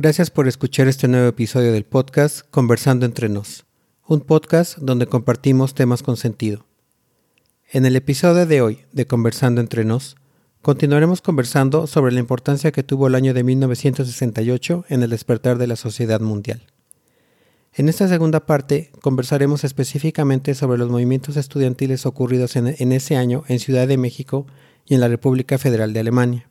Gracias 0.00 0.30
por 0.30 0.46
escuchar 0.46 0.86
este 0.86 1.08
nuevo 1.08 1.26
episodio 1.26 1.72
del 1.72 1.84
podcast 1.84 2.42
Conversando 2.52 3.04
entre 3.04 3.28
nos, 3.28 3.66
un 4.06 4.20
podcast 4.20 4.78
donde 4.78 5.08
compartimos 5.08 5.74
temas 5.74 6.04
con 6.04 6.16
sentido. 6.16 6.66
En 7.72 7.84
el 7.84 7.96
episodio 7.96 8.46
de 8.46 8.60
hoy 8.62 8.84
de 8.92 9.08
Conversando 9.08 9.60
entre 9.60 9.84
nos, 9.84 10.14
continuaremos 10.62 11.20
conversando 11.20 11.88
sobre 11.88 12.12
la 12.12 12.20
importancia 12.20 12.70
que 12.70 12.84
tuvo 12.84 13.08
el 13.08 13.16
año 13.16 13.34
de 13.34 13.42
1968 13.42 14.84
en 14.88 15.02
el 15.02 15.10
despertar 15.10 15.58
de 15.58 15.66
la 15.66 15.74
sociedad 15.74 16.20
mundial. 16.20 16.62
En 17.74 17.88
esta 17.88 18.06
segunda 18.06 18.46
parte 18.46 18.92
conversaremos 19.02 19.64
específicamente 19.64 20.54
sobre 20.54 20.78
los 20.78 20.90
movimientos 20.90 21.36
estudiantiles 21.36 22.06
ocurridos 22.06 22.54
en, 22.54 22.72
en 22.78 22.92
ese 22.92 23.16
año 23.16 23.42
en 23.48 23.58
Ciudad 23.58 23.88
de 23.88 23.96
México 23.96 24.46
y 24.86 24.94
en 24.94 25.00
la 25.00 25.08
República 25.08 25.58
Federal 25.58 25.92
de 25.92 25.98
Alemania. 25.98 26.48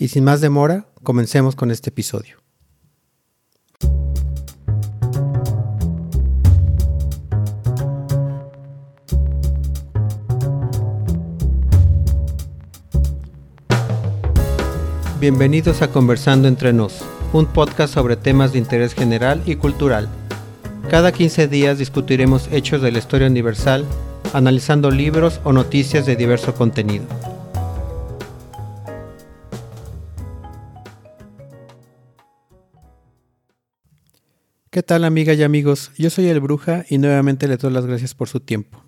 Y 0.00 0.08
sin 0.08 0.24
más 0.24 0.40
demora, 0.40 0.86
comencemos 1.02 1.54
con 1.54 1.70
este 1.70 1.90
episodio. 1.90 2.38
Bienvenidos 15.20 15.82
a 15.82 15.88
Conversando 15.88 16.48
entre 16.48 16.72
nos, 16.72 17.04
un 17.34 17.44
podcast 17.44 17.92
sobre 17.92 18.16
temas 18.16 18.52
de 18.52 18.58
interés 18.58 18.94
general 18.94 19.42
y 19.44 19.56
cultural. 19.56 20.08
Cada 20.88 21.12
15 21.12 21.46
días 21.46 21.76
discutiremos 21.76 22.48
hechos 22.50 22.80
de 22.80 22.90
la 22.90 23.00
historia 23.00 23.26
universal, 23.26 23.84
analizando 24.32 24.90
libros 24.90 25.42
o 25.44 25.52
noticias 25.52 26.06
de 26.06 26.16
diverso 26.16 26.54
contenido. 26.54 27.04
¿Qué 34.72 34.84
tal 34.84 35.02
amigas 35.02 35.36
y 35.36 35.42
amigos? 35.42 35.90
Yo 35.98 36.10
soy 36.10 36.28
el 36.28 36.38
Bruja 36.38 36.84
y 36.88 36.98
nuevamente 36.98 37.48
le 37.48 37.56
doy 37.56 37.72
las 37.72 37.86
gracias 37.86 38.14
por 38.14 38.28
su 38.28 38.38
tiempo. 38.38 38.84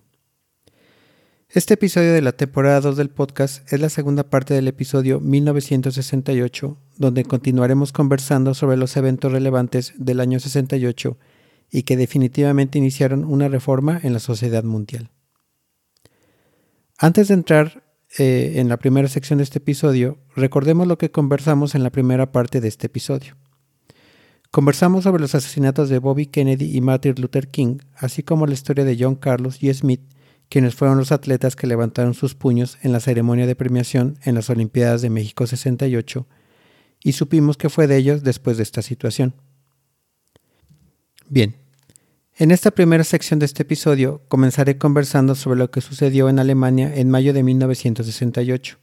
Este 1.48 1.74
episodio 1.74 2.12
de 2.12 2.22
la 2.22 2.30
temporada 2.30 2.80
2 2.80 2.96
del 2.96 3.10
podcast 3.10 3.66
es 3.72 3.80
la 3.80 3.88
segunda 3.88 4.30
parte 4.30 4.54
del 4.54 4.68
episodio 4.68 5.18
1968, 5.18 6.78
donde 6.98 7.24
continuaremos 7.24 7.90
conversando 7.90 8.54
sobre 8.54 8.76
los 8.76 8.96
eventos 8.96 9.32
relevantes 9.32 9.92
del 9.96 10.20
año 10.20 10.38
68 10.38 11.18
y 11.68 11.82
que 11.82 11.96
definitivamente 11.96 12.78
iniciaron 12.78 13.24
una 13.24 13.48
reforma 13.48 13.98
en 14.04 14.12
la 14.12 14.20
sociedad 14.20 14.62
mundial. 14.62 15.10
Antes 16.96 17.26
de 17.26 17.34
entrar 17.34 17.82
eh, 18.18 18.52
en 18.58 18.68
la 18.68 18.76
primera 18.76 19.08
sección 19.08 19.38
de 19.38 19.42
este 19.42 19.58
episodio, 19.58 20.18
recordemos 20.36 20.86
lo 20.86 20.96
que 20.96 21.10
conversamos 21.10 21.74
en 21.74 21.82
la 21.82 21.90
primera 21.90 22.30
parte 22.30 22.60
de 22.60 22.68
este 22.68 22.86
episodio. 22.86 23.41
Conversamos 24.52 25.04
sobre 25.04 25.22
los 25.22 25.34
asesinatos 25.34 25.88
de 25.88 25.98
Bobby 25.98 26.26
Kennedy 26.26 26.76
y 26.76 26.82
Martin 26.82 27.14
Luther 27.16 27.48
King, 27.48 27.78
así 27.96 28.22
como 28.22 28.46
la 28.46 28.52
historia 28.52 28.84
de 28.84 28.98
John 29.00 29.14
Carlos 29.14 29.62
y 29.62 29.72
Smith, 29.72 30.02
quienes 30.50 30.74
fueron 30.74 30.98
los 30.98 31.10
atletas 31.10 31.56
que 31.56 31.66
levantaron 31.66 32.12
sus 32.12 32.34
puños 32.34 32.76
en 32.82 32.92
la 32.92 33.00
ceremonia 33.00 33.46
de 33.46 33.56
premiación 33.56 34.18
en 34.24 34.34
las 34.34 34.50
Olimpiadas 34.50 35.00
de 35.00 35.08
México 35.08 35.46
68, 35.46 36.26
y 37.02 37.12
supimos 37.12 37.56
que 37.56 37.70
fue 37.70 37.86
de 37.86 37.96
ellos 37.96 38.24
después 38.24 38.58
de 38.58 38.64
esta 38.64 38.82
situación. 38.82 39.34
Bien, 41.30 41.56
en 42.36 42.50
esta 42.50 42.72
primera 42.72 43.04
sección 43.04 43.38
de 43.38 43.46
este 43.46 43.62
episodio 43.62 44.20
comenzaré 44.28 44.76
conversando 44.76 45.34
sobre 45.34 45.60
lo 45.60 45.70
que 45.70 45.80
sucedió 45.80 46.28
en 46.28 46.38
Alemania 46.38 46.94
en 46.94 47.08
mayo 47.08 47.32
de 47.32 47.42
1968. 47.42 48.81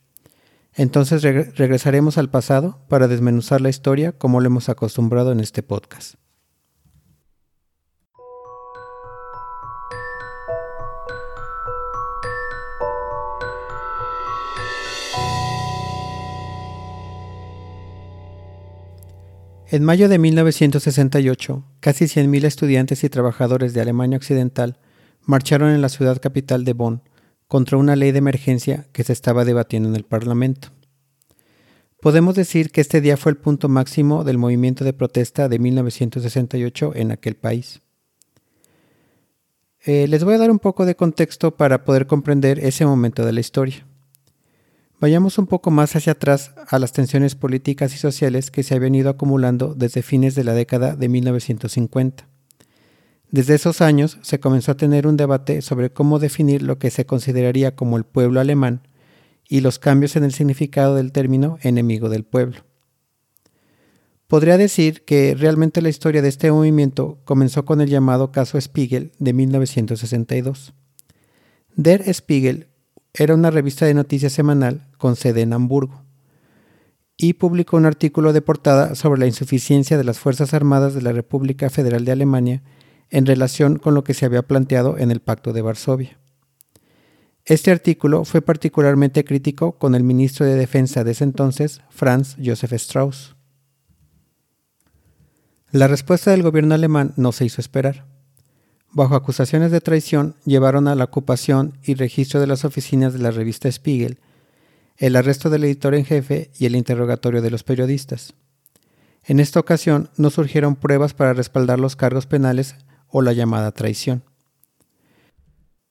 Entonces 0.80 1.24
regresaremos 1.24 2.18
al 2.18 2.30
pasado 2.30 2.80
para 2.88 3.10
desmenuzar 3.10 3.60
la 3.60 3.68
historia 3.68 4.14
como 4.14 4.40
lo 4.40 4.48
hemos 4.48 4.70
acostumbrado 4.70 5.34
en 5.34 5.42
este 5.42 5.62
podcast. 5.62 6.16
En 19.68 19.84
mayo 19.84 20.08
de 20.08 20.18
1968, 20.18 21.66
casi 21.82 22.06
100.000 22.06 22.46
estudiantes 22.46 23.04
y 23.04 23.10
trabajadores 23.10 23.74
de 23.74 23.82
Alemania 23.82 24.16
Occidental 24.16 24.78
marcharon 25.26 25.72
en 25.72 25.82
la 25.82 25.90
ciudad 25.90 26.22
capital 26.22 26.64
de 26.64 26.72
Bonn 26.72 27.02
contra 27.50 27.78
una 27.78 27.96
ley 27.96 28.12
de 28.12 28.20
emergencia 28.20 28.86
que 28.94 29.04
se 29.04 29.12
estaba 29.12 29.44
debatiendo 29.44 29.90
en 29.90 29.96
el 29.96 30.04
Parlamento. 30.04 30.70
Podemos 32.00 32.36
decir 32.36 32.70
que 32.70 32.80
este 32.80 33.02
día 33.02 33.18
fue 33.18 33.32
el 33.32 33.38
punto 33.38 33.68
máximo 33.68 34.24
del 34.24 34.38
movimiento 34.38 34.86
de 34.86 34.94
protesta 34.94 35.50
de 35.50 35.58
1968 35.58 36.92
en 36.96 37.12
aquel 37.12 37.36
país. 37.36 37.82
Eh, 39.84 40.08
les 40.08 40.24
voy 40.24 40.36
a 40.36 40.38
dar 40.38 40.52
un 40.52 40.60
poco 40.60 40.86
de 40.86 40.96
contexto 40.96 41.58
para 41.58 41.84
poder 41.84 42.06
comprender 42.06 42.60
ese 42.60 42.86
momento 42.86 43.26
de 43.26 43.34
la 43.34 43.40
historia. 43.40 43.84
Vayamos 45.00 45.40
un 45.40 45.48
poco 45.48 45.72
más 45.72 45.96
hacia 45.96 46.12
atrás 46.14 46.54
a 46.68 46.78
las 46.78 46.94
tensiones 46.94 47.34
políticas 47.34 47.96
y 47.96 47.98
sociales 47.98 48.52
que 48.52 48.62
se 48.62 48.76
habían 48.76 48.94
ido 48.94 49.10
acumulando 49.10 49.74
desde 49.74 50.04
fines 50.04 50.36
de 50.36 50.44
la 50.44 50.54
década 50.54 50.96
de 50.96 51.10
1950. 51.10 52.29
Desde 53.32 53.54
esos 53.54 53.82
años 53.82 54.18
se 54.22 54.40
comenzó 54.40 54.72
a 54.72 54.78
tener 54.78 55.06
un 55.06 55.18
debate 55.18 55.62
sobre 55.62 55.92
cómo 55.92 56.18
definir 56.18 56.64
lo 56.64 56.80
que 56.80 56.90
se 56.90 57.06
consideraría 57.06 57.76
como 57.76 57.98
el 57.98 58.04
pueblo 58.04 58.40
alemán 58.40 58.82
y 59.48 59.62
los 59.62 59.78
cambios 59.78 60.16
en 60.16 60.24
el 60.24 60.34
significado 60.34 60.96
del 60.96 61.12
término 61.12 61.58
enemigo 61.62 62.10
del 62.10 62.24
pueblo. 62.24 62.62
Podría 64.28 64.58
decir 64.58 65.06
que 65.06 65.36
realmente 65.36 65.82
la 65.82 65.90
historia 65.90 66.22
de 66.22 66.30
este 66.30 66.52
movimiento 66.52 67.20
comenzó 67.24 67.66
con 67.66 67.82
el 67.82 67.90
llamado 67.90 68.32
caso 68.32 68.60
Spiegel 68.60 69.12
de 69.18 69.34
1962. 69.34 70.74
Der 71.76 72.04
Spiegel 72.14 72.68
era 73.14 73.34
una 73.34 73.50
revista 73.50 73.86
de 73.86 73.96
noticias 73.96 74.34
semanal 74.34 74.88
con 74.98 75.16
sede 75.16 75.42
en 75.42 75.54
Hamburgo 75.54 76.04
y 77.18 77.34
publicó 77.34 77.78
un 77.78 77.86
artículo 77.86 78.34
de 78.34 78.42
portada 78.42 78.96
sobre 78.96 79.20
la 79.20 79.28
insuficiencia 79.28 79.98
de 79.98 80.04
las 80.04 80.20
Fuerzas 80.20 80.54
Armadas 80.54 80.94
de 80.94 81.02
la 81.02 81.12
República 81.12 81.70
Federal 81.70 82.06
de 82.06 82.12
Alemania 82.12 82.64
en 83.10 83.26
relación 83.26 83.78
con 83.78 83.94
lo 83.94 84.04
que 84.04 84.14
se 84.14 84.26
había 84.26 84.44
planteado 84.44 84.98
en 84.98 85.12
el 85.12 85.20
Pacto 85.20 85.54
de 85.54 85.62
Varsovia. 85.62 86.18
Este 87.46 87.72
artículo 87.72 88.26
fue 88.26 88.42
particularmente 88.42 89.24
crítico 89.24 89.74
con 89.74 89.96
el 89.96 90.04
ministro 90.04 90.46
de 90.46 90.56
Defensa 90.56 91.04
de 91.04 91.12
ese 91.12 91.24
entonces, 91.24 91.82
Franz 91.90 92.36
Josef 92.44 92.74
Strauss. 92.74 93.36
La 95.72 95.88
respuesta 95.88 96.32
del 96.32 96.44
gobierno 96.44 96.76
alemán 96.76 97.14
no 97.16 97.32
se 97.32 97.46
hizo 97.46 97.62
esperar. 97.62 98.06
Bajo 98.92 99.16
acusaciones 99.16 99.72
de 99.72 99.82
traición, 99.82 100.36
llevaron 100.46 100.88
a 100.88 100.96
la 100.96 101.06
ocupación 101.06 101.78
y 101.84 101.94
registro 101.94 102.40
de 102.40 102.48
las 102.48 102.66
oficinas 102.66 103.14
de 103.14 103.20
la 103.20 103.32
revista 103.32 103.72
Spiegel, 103.72 104.20
el 104.98 105.16
arresto 105.16 105.50
del 105.50 105.64
editor 105.64 105.96
en 105.96 106.06
jefe 106.06 106.52
y 106.58 106.66
el 106.66 106.76
interrogatorio 106.76 107.42
de 107.42 107.52
los 107.52 107.64
periodistas. 107.64 108.34
En 109.24 109.40
esta 109.40 109.60
ocasión 109.60 110.10
no 110.18 110.30
surgieron 110.30 110.76
pruebas 110.76 111.14
para 111.14 111.34
respaldar 111.34 111.80
los 111.80 111.96
cargos 111.96 112.26
penales 112.26 112.76
o 113.10 113.22
la 113.22 113.34
llamada 113.34 113.72
traición. 113.72 114.24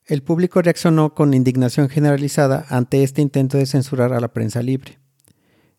El 0.05 0.23
público 0.23 0.62
reaccionó 0.62 1.15
con 1.15 1.34
indignación 1.34 1.89
generalizada 1.91 2.65
ante 2.71 3.03
este 3.03 3.21
intento 3.21 3.59
de 3.59 3.67
censurar 3.67 4.12
a 4.15 4.21
la 4.21 4.33
prensa 4.33 4.62
libre. 4.62 4.99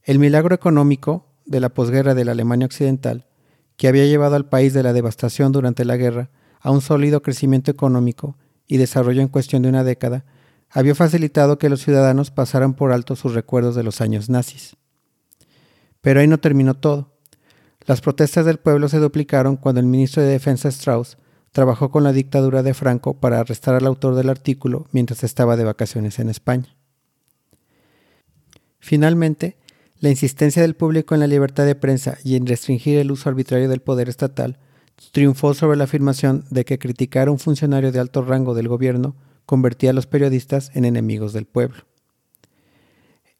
El 0.04 0.20
milagro 0.20 0.54
económico 0.54 1.26
de 1.46 1.60
la 1.60 1.70
posguerra 1.70 2.14
de 2.14 2.26
la 2.26 2.34
Alemania 2.34 2.68
Occidental, 2.68 3.26
que 3.76 3.88
había 3.88 4.06
llevado 4.06 4.36
al 4.36 4.48
país 4.48 4.74
de 4.74 4.84
la 4.84 4.94
devastación 4.94 5.52
durante 5.52 5.84
la 5.84 5.98
guerra 5.98 6.30
a 6.60 6.70
un 6.70 6.82
sólido 6.82 7.22
crecimiento 7.22 7.72
económico 7.72 8.38
y 8.68 8.78
desarrollo 8.78 9.22
en 9.22 9.30
cuestión 9.30 9.64
de 9.64 9.70
una 9.70 9.84
década, 9.84 10.26
había 10.70 10.94
facilitado 10.94 11.58
que 11.58 11.70
los 11.70 11.82
ciudadanos 11.82 12.30
pasaran 12.30 12.76
por 12.76 12.92
alto 12.92 13.16
sus 13.16 13.34
recuerdos 13.34 13.74
de 13.76 13.84
los 13.84 14.02
años 14.02 14.30
nazis. 14.30 14.76
Pero 16.02 16.20
ahí 16.20 16.28
no 16.28 16.40
terminó 16.40 16.76
todo. 16.76 17.18
Las 17.86 18.02
protestas 18.02 18.46
del 18.46 18.60
pueblo 18.60 18.90
se 18.90 19.00
duplicaron 19.00 19.58
cuando 19.58 19.82
el 19.82 19.88
ministro 19.88 20.22
de 20.22 20.30
Defensa 20.30 20.70
Strauss 20.70 21.18
trabajó 21.52 21.90
con 21.90 22.04
la 22.04 22.14
dictadura 22.14 22.64
de 22.64 22.74
Franco 22.74 23.20
para 23.20 23.40
arrestar 23.40 23.76
al 23.76 23.86
autor 23.86 24.16
del 24.16 24.30
artículo 24.30 24.88
mientras 24.92 25.24
estaba 25.24 25.56
de 25.56 25.64
vacaciones 25.64 26.20
en 26.20 26.30
España. 26.30 26.76
Finalmente, 28.80 29.58
la 30.00 30.10
insistencia 30.10 30.62
del 30.62 30.76
público 30.76 31.14
en 31.14 31.20
la 31.20 31.28
libertad 31.28 31.66
de 31.66 31.76
prensa 31.76 32.18
y 32.24 32.36
en 32.36 32.48
restringir 32.48 32.98
el 32.98 33.12
uso 33.12 33.30
arbitrario 33.30 33.68
del 33.68 33.82
poder 33.82 34.08
estatal 34.08 34.58
triunfó 35.12 35.54
sobre 35.54 35.78
la 35.78 35.86
afirmación 35.86 36.46
de 36.50 36.66
que 36.66 36.80
criticar 36.80 37.28
a 37.28 37.32
un 37.32 37.40
funcionario 37.40 37.92
de 37.92 38.00
alto 38.00 38.22
rango 38.22 38.54
del 38.54 38.68
gobierno 38.68 39.16
convertía 39.46 39.90
a 39.90 39.94
los 39.94 40.08
periodistas 40.08 40.72
en 40.76 40.86
enemigos 40.86 41.34
del 41.34 41.46
pueblo. 41.46 41.84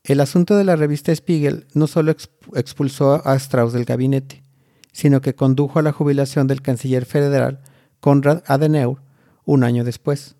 El 0.04 0.22
asunto 0.22 0.58
de 0.58 0.64
la 0.64 0.76
revista 0.76 1.14
Spiegel 1.14 1.68
no 1.74 1.88
solo 1.88 2.16
expulsó 2.56 3.26
a 3.28 3.36
Strauss 3.36 3.74
del 3.74 3.86
gabinete, 3.86 4.44
sino 4.92 5.22
que 5.22 5.36
condujo 5.36 5.80
a 5.80 5.82
la 5.82 5.92
jubilación 5.92 6.48
del 6.48 6.62
canciller 6.62 7.06
federal 7.06 7.62
Konrad 8.00 8.44
Adenauer 8.48 8.98
un 9.46 9.64
año 9.64 9.84
después. 9.84 10.36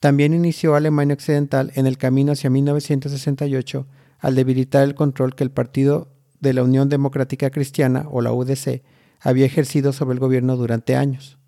También 0.00 0.34
inició 0.34 0.74
Alemania 0.74 1.14
Occidental 1.14 1.72
en 1.74 1.86
el 1.86 1.98
camino 1.98 2.32
hacia 2.32 2.50
1968 2.50 3.86
al 4.18 4.34
debilitar 4.34 4.84
el 4.84 4.94
control 4.94 5.34
que 5.34 5.44
el 5.44 5.50
partido 5.50 6.08
de 6.40 6.52
la 6.52 6.62
Unión 6.62 6.88
Democrática 6.88 7.50
Cristiana 7.50 8.06
o 8.10 8.20
la 8.20 8.32
UDC 8.32 8.82
había 9.20 9.46
ejercido 9.46 9.92
sobre 9.92 10.14
el 10.14 10.20
gobierno 10.20 10.56
durante 10.56 10.96
años. 10.96 11.38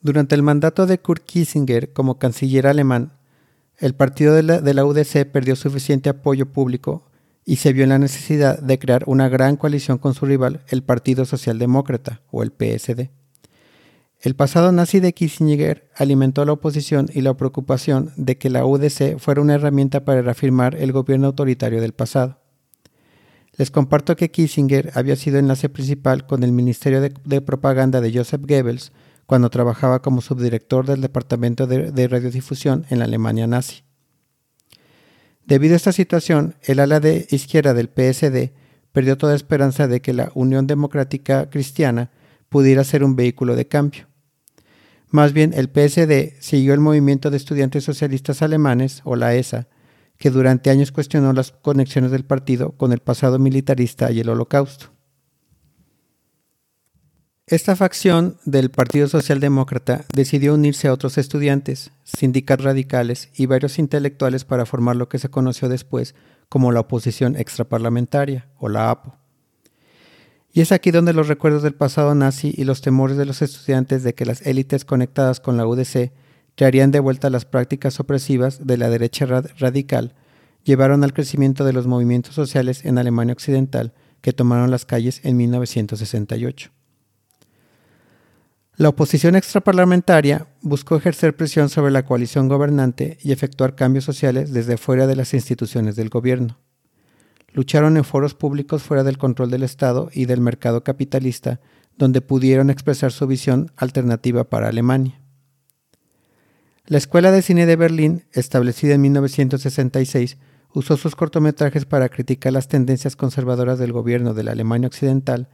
Durante 0.00 0.34
el 0.34 0.42
mandato 0.42 0.86
de 0.86 0.98
Kurt 0.98 1.24
Kissinger 1.24 1.92
como 1.92 2.18
canciller 2.18 2.66
alemán, 2.66 3.12
el 3.78 3.94
partido 3.94 4.34
de 4.34 4.42
la, 4.42 4.84
UDC 4.84 5.30
perdió 5.30 5.56
suficiente 5.56 6.10
apoyo 6.10 6.46
público 6.46 7.10
y 7.44 7.56
se 7.56 7.72
vio 7.72 7.84
en 7.84 7.90
la 7.90 7.98
necesidad 7.98 8.58
de 8.58 8.78
crear 8.78 9.04
una 9.06 9.28
gran 9.28 9.56
coalición 9.56 9.98
con 9.98 10.14
su 10.14 10.26
rival, 10.26 10.62
el 10.68 10.82
Partido 10.82 11.24
Socialdemócrata 11.24 12.22
o 12.30 12.42
el 12.42 12.52
PSD. 12.52 13.10
El 14.20 14.36
pasado 14.36 14.72
nazi 14.72 15.00
de 15.00 15.12
Kissinger 15.12 15.90
alimentó 15.94 16.46
la 16.46 16.52
oposición 16.52 17.10
y 17.12 17.20
la 17.20 17.34
preocupación 17.34 18.10
de 18.16 18.38
que 18.38 18.48
la 18.48 18.64
UDC 18.64 19.18
fuera 19.18 19.42
una 19.42 19.54
herramienta 19.54 20.06
para 20.06 20.22
reafirmar 20.22 20.76
el 20.76 20.92
gobierno 20.92 21.26
autoritario 21.26 21.82
del 21.82 21.92
pasado. 21.92 22.38
Les 23.56 23.70
comparto 23.70 24.16
que 24.16 24.30
Kissinger 24.30 24.90
había 24.94 25.16
sido 25.16 25.38
enlace 25.38 25.68
principal 25.68 26.26
con 26.26 26.42
el 26.42 26.52
Ministerio 26.52 27.00
de, 27.00 27.40
Propaganda 27.42 28.00
de 28.00 28.12
Joseph 28.16 28.40
Goebbels 28.48 28.92
cuando 29.26 29.50
trabajaba 29.50 30.02
como 30.02 30.22
subdirector 30.22 30.86
del 30.86 31.02
Departamento 31.02 31.66
de, 31.66 32.08
Radiodifusión 32.08 32.86
en 32.90 32.98
la 32.98 33.04
Alemania 33.04 33.46
nazi. 33.46 33.83
Debido 35.46 35.74
a 35.74 35.76
esta 35.76 35.92
situación, 35.92 36.54
el 36.62 36.80
ala 36.80 37.00
de 37.00 37.26
izquierda 37.30 37.74
del 37.74 37.88
PSD 37.88 38.52
perdió 38.92 39.18
toda 39.18 39.34
esperanza 39.34 39.86
de 39.88 40.00
que 40.00 40.14
la 40.14 40.30
Unión 40.34 40.66
Democrática 40.66 41.50
Cristiana 41.50 42.10
pudiera 42.48 42.82
ser 42.84 43.04
un 43.04 43.14
vehículo 43.14 43.54
de 43.56 43.68
cambio. 43.68 44.06
Más 45.10 45.32
bien, 45.32 45.52
el 45.54 45.68
PSD 45.68 46.40
siguió 46.40 46.72
el 46.72 46.80
movimiento 46.80 47.30
de 47.30 47.36
estudiantes 47.36 47.84
socialistas 47.84 48.40
alemanes, 48.40 49.02
o 49.04 49.16
la 49.16 49.34
ESA, 49.34 49.68
que 50.16 50.30
durante 50.30 50.70
años 50.70 50.92
cuestionó 50.92 51.32
las 51.32 51.52
conexiones 51.52 52.10
del 52.10 52.24
partido 52.24 52.72
con 52.72 52.92
el 52.92 53.00
pasado 53.00 53.38
militarista 53.38 54.10
y 54.10 54.20
el 54.20 54.30
holocausto. 54.30 54.93
Esta 57.46 57.76
facción 57.76 58.38
del 58.46 58.70
Partido 58.70 59.06
Socialdemócrata 59.06 60.06
decidió 60.14 60.54
unirse 60.54 60.88
a 60.88 60.94
otros 60.94 61.18
estudiantes, 61.18 61.90
sindicatos 62.02 62.64
radicales 62.64 63.28
y 63.36 63.44
varios 63.44 63.78
intelectuales 63.78 64.46
para 64.46 64.64
formar 64.64 64.96
lo 64.96 65.10
que 65.10 65.18
se 65.18 65.28
conoció 65.28 65.68
después 65.68 66.14
como 66.48 66.72
la 66.72 66.80
oposición 66.80 67.36
extraparlamentaria, 67.36 68.48
o 68.58 68.70
la 68.70 68.88
APO. 68.88 69.18
Y 70.54 70.62
es 70.62 70.72
aquí 70.72 70.90
donde 70.90 71.12
los 71.12 71.28
recuerdos 71.28 71.62
del 71.62 71.74
pasado 71.74 72.14
nazi 72.14 72.54
y 72.56 72.64
los 72.64 72.80
temores 72.80 73.18
de 73.18 73.26
los 73.26 73.42
estudiantes 73.42 74.02
de 74.04 74.14
que 74.14 74.24
las 74.24 74.40
élites 74.46 74.86
conectadas 74.86 75.40
con 75.40 75.58
la 75.58 75.66
UDC 75.66 76.12
traerían 76.54 76.92
de 76.92 77.00
vuelta 77.00 77.28
las 77.28 77.44
prácticas 77.44 78.00
opresivas 78.00 78.66
de 78.66 78.78
la 78.78 78.88
derecha 78.88 79.26
radical 79.26 80.14
llevaron 80.62 81.04
al 81.04 81.12
crecimiento 81.12 81.66
de 81.66 81.74
los 81.74 81.86
movimientos 81.86 82.34
sociales 82.34 82.86
en 82.86 82.96
Alemania 82.96 83.34
Occidental 83.34 83.92
que 84.22 84.32
tomaron 84.32 84.70
las 84.70 84.86
calles 84.86 85.20
en 85.24 85.36
1968. 85.36 86.70
La 88.76 88.88
oposición 88.88 89.36
extraparlamentaria 89.36 90.48
buscó 90.60 90.96
ejercer 90.96 91.36
presión 91.36 91.68
sobre 91.68 91.92
la 91.92 92.04
coalición 92.04 92.48
gobernante 92.48 93.18
y 93.22 93.30
efectuar 93.30 93.76
cambios 93.76 94.02
sociales 94.04 94.52
desde 94.52 94.78
fuera 94.78 95.06
de 95.06 95.14
las 95.14 95.32
instituciones 95.32 95.94
del 95.94 96.08
gobierno. 96.08 96.58
Lucharon 97.52 97.96
en 97.96 98.02
foros 98.02 98.34
públicos 98.34 98.82
fuera 98.82 99.04
del 99.04 99.16
control 99.16 99.52
del 99.52 99.62
Estado 99.62 100.10
y 100.12 100.24
del 100.24 100.40
mercado 100.40 100.82
capitalista, 100.82 101.60
donde 101.96 102.20
pudieron 102.20 102.68
expresar 102.68 103.12
su 103.12 103.28
visión 103.28 103.70
alternativa 103.76 104.42
para 104.42 104.68
Alemania. 104.68 105.20
La 106.86 106.98
Escuela 106.98 107.30
de 107.30 107.42
Cine 107.42 107.66
de 107.66 107.76
Berlín, 107.76 108.24
establecida 108.32 108.94
en 108.94 109.02
1966, 109.02 110.36
usó 110.72 110.96
sus 110.96 111.14
cortometrajes 111.14 111.84
para 111.84 112.08
criticar 112.08 112.52
las 112.52 112.66
tendencias 112.66 113.14
conservadoras 113.14 113.78
del 113.78 113.92
gobierno 113.92 114.34
de 114.34 114.42
la 114.42 114.50
Alemania 114.50 114.88
Occidental 114.88 115.48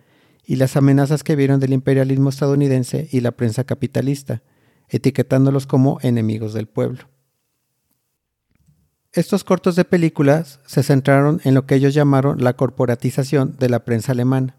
y 0.51 0.57
las 0.57 0.77
amenazas 0.77 1.23
que 1.23 1.37
vieron 1.37 1.61
del 1.61 1.73
imperialismo 1.73 2.29
estadounidense 2.29 3.09
y 3.13 3.21
la 3.21 3.31
prensa 3.31 3.63
capitalista, 3.63 4.43
etiquetándolos 4.89 5.69
como 5.69 6.01
enemigos 6.03 6.55
del 6.55 6.67
pueblo. 6.67 7.05
Estos 9.13 9.45
cortos 9.45 9.77
de 9.77 9.85
películas 9.85 10.59
se 10.67 10.83
centraron 10.83 11.41
en 11.45 11.55
lo 11.55 11.67
que 11.67 11.77
ellos 11.77 11.95
llamaron 11.95 12.43
la 12.43 12.55
corporatización 12.55 13.55
de 13.61 13.69
la 13.69 13.85
prensa 13.85 14.11
alemana, 14.11 14.57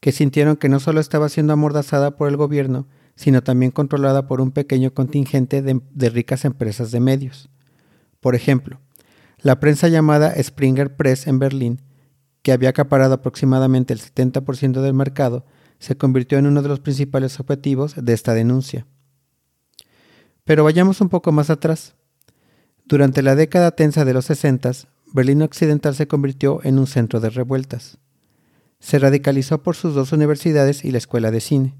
que 0.00 0.12
sintieron 0.12 0.56
que 0.56 0.70
no 0.70 0.80
solo 0.80 0.98
estaba 0.98 1.28
siendo 1.28 1.52
amordazada 1.52 2.16
por 2.16 2.30
el 2.30 2.38
gobierno, 2.38 2.88
sino 3.14 3.42
también 3.42 3.70
controlada 3.70 4.26
por 4.28 4.40
un 4.40 4.50
pequeño 4.50 4.94
contingente 4.94 5.60
de, 5.60 5.82
de 5.92 6.08
ricas 6.08 6.46
empresas 6.46 6.90
de 6.90 7.00
medios. 7.00 7.50
Por 8.20 8.34
ejemplo, 8.34 8.80
la 9.42 9.60
prensa 9.60 9.88
llamada 9.88 10.34
Springer 10.42 10.96
Press 10.96 11.26
en 11.26 11.38
Berlín 11.38 11.82
que 12.48 12.52
había 12.54 12.70
acaparado 12.70 13.12
aproximadamente 13.12 13.92
el 13.92 14.00
70% 14.00 14.80
del 14.80 14.94
mercado, 14.94 15.44
se 15.78 15.98
convirtió 15.98 16.38
en 16.38 16.46
uno 16.46 16.62
de 16.62 16.68
los 16.70 16.80
principales 16.80 17.38
objetivos 17.40 17.94
de 17.94 18.14
esta 18.14 18.32
denuncia. 18.32 18.86
Pero 20.44 20.64
vayamos 20.64 21.02
un 21.02 21.10
poco 21.10 21.30
más 21.30 21.50
atrás. 21.50 21.94
Durante 22.86 23.20
la 23.20 23.34
década 23.34 23.72
tensa 23.72 24.06
de 24.06 24.14
los 24.14 24.24
60, 24.24 24.72
Berlín 25.12 25.42
Occidental 25.42 25.94
se 25.94 26.08
convirtió 26.08 26.60
en 26.64 26.78
un 26.78 26.86
centro 26.86 27.20
de 27.20 27.28
revueltas. 27.28 27.98
Se 28.80 28.98
radicalizó 28.98 29.62
por 29.62 29.76
sus 29.76 29.94
dos 29.94 30.12
universidades 30.12 30.86
y 30.86 30.90
la 30.90 30.96
escuela 30.96 31.30
de 31.30 31.42
cine, 31.42 31.74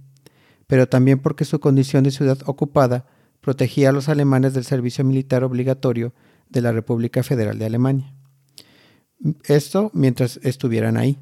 pero 0.66 0.86
también 0.86 1.18
porque 1.18 1.46
su 1.46 1.60
condición 1.60 2.04
de 2.04 2.10
ciudad 2.10 2.40
ocupada 2.44 3.06
protegía 3.40 3.88
a 3.88 3.92
los 3.92 4.10
alemanes 4.10 4.52
del 4.52 4.64
servicio 4.64 5.02
militar 5.02 5.44
obligatorio 5.44 6.12
de 6.50 6.60
la 6.60 6.72
República 6.72 7.22
Federal 7.22 7.58
de 7.58 7.64
Alemania. 7.64 8.17
Esto 9.44 9.90
mientras 9.94 10.38
estuvieran 10.42 10.96
ahí. 10.96 11.18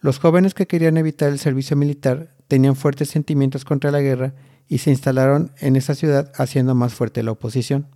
Los 0.00 0.18
jóvenes 0.18 0.54
que 0.54 0.66
querían 0.66 0.96
evitar 0.96 1.30
el 1.30 1.38
servicio 1.38 1.76
militar 1.76 2.34
tenían 2.48 2.76
fuertes 2.76 3.08
sentimientos 3.08 3.64
contra 3.64 3.90
la 3.90 4.00
guerra 4.00 4.34
y 4.68 4.78
se 4.78 4.90
instalaron 4.90 5.52
en 5.58 5.76
esa 5.76 5.94
ciudad 5.94 6.32
haciendo 6.36 6.74
más 6.74 6.94
fuerte 6.94 7.22
la 7.22 7.32
oposición. 7.32 7.88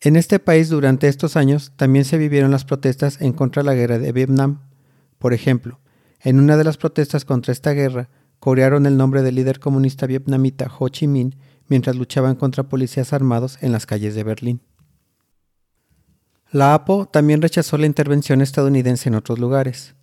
En 0.00 0.16
este 0.16 0.38
país 0.38 0.68
durante 0.68 1.08
estos 1.08 1.36
años 1.36 1.72
también 1.76 2.04
se 2.04 2.18
vivieron 2.18 2.50
las 2.50 2.64
protestas 2.64 3.20
en 3.20 3.32
contra 3.32 3.62
de 3.62 3.66
la 3.66 3.74
guerra 3.74 3.98
de 3.98 4.12
Vietnam. 4.12 4.60
Por 5.18 5.32
ejemplo, 5.32 5.80
en 6.20 6.38
una 6.38 6.56
de 6.56 6.64
las 6.64 6.76
protestas 6.76 7.24
contra 7.24 7.52
esta 7.52 7.72
guerra, 7.72 8.10
corearon 8.38 8.84
el 8.84 8.96
nombre 8.98 9.22
del 9.22 9.36
líder 9.36 9.60
comunista 9.60 10.06
vietnamita 10.06 10.70
Ho 10.78 10.88
Chi 10.88 11.06
Minh 11.06 11.36
mientras 11.68 11.96
luchaban 11.96 12.34
contra 12.36 12.64
policías 12.64 13.14
armados 13.14 13.56
en 13.62 13.72
las 13.72 13.86
calles 13.86 14.14
de 14.14 14.24
Berlín. 14.24 14.60
La 16.54 16.72
APO 16.72 17.06
también 17.06 17.42
rechazó 17.42 17.78
la 17.78 17.86
intervención 17.86 18.40
estadounidense 18.40 19.08
en 19.08 19.16
otros 19.16 19.40
lugares. 19.40 19.96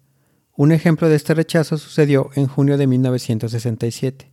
Un 0.57 0.73
ejemplo 0.73 1.07
de 1.07 1.15
este 1.15 1.33
rechazo 1.33 1.77
sucedió 1.77 2.29
en 2.35 2.47
junio 2.47 2.77
de 2.77 2.87
1967, 2.87 4.29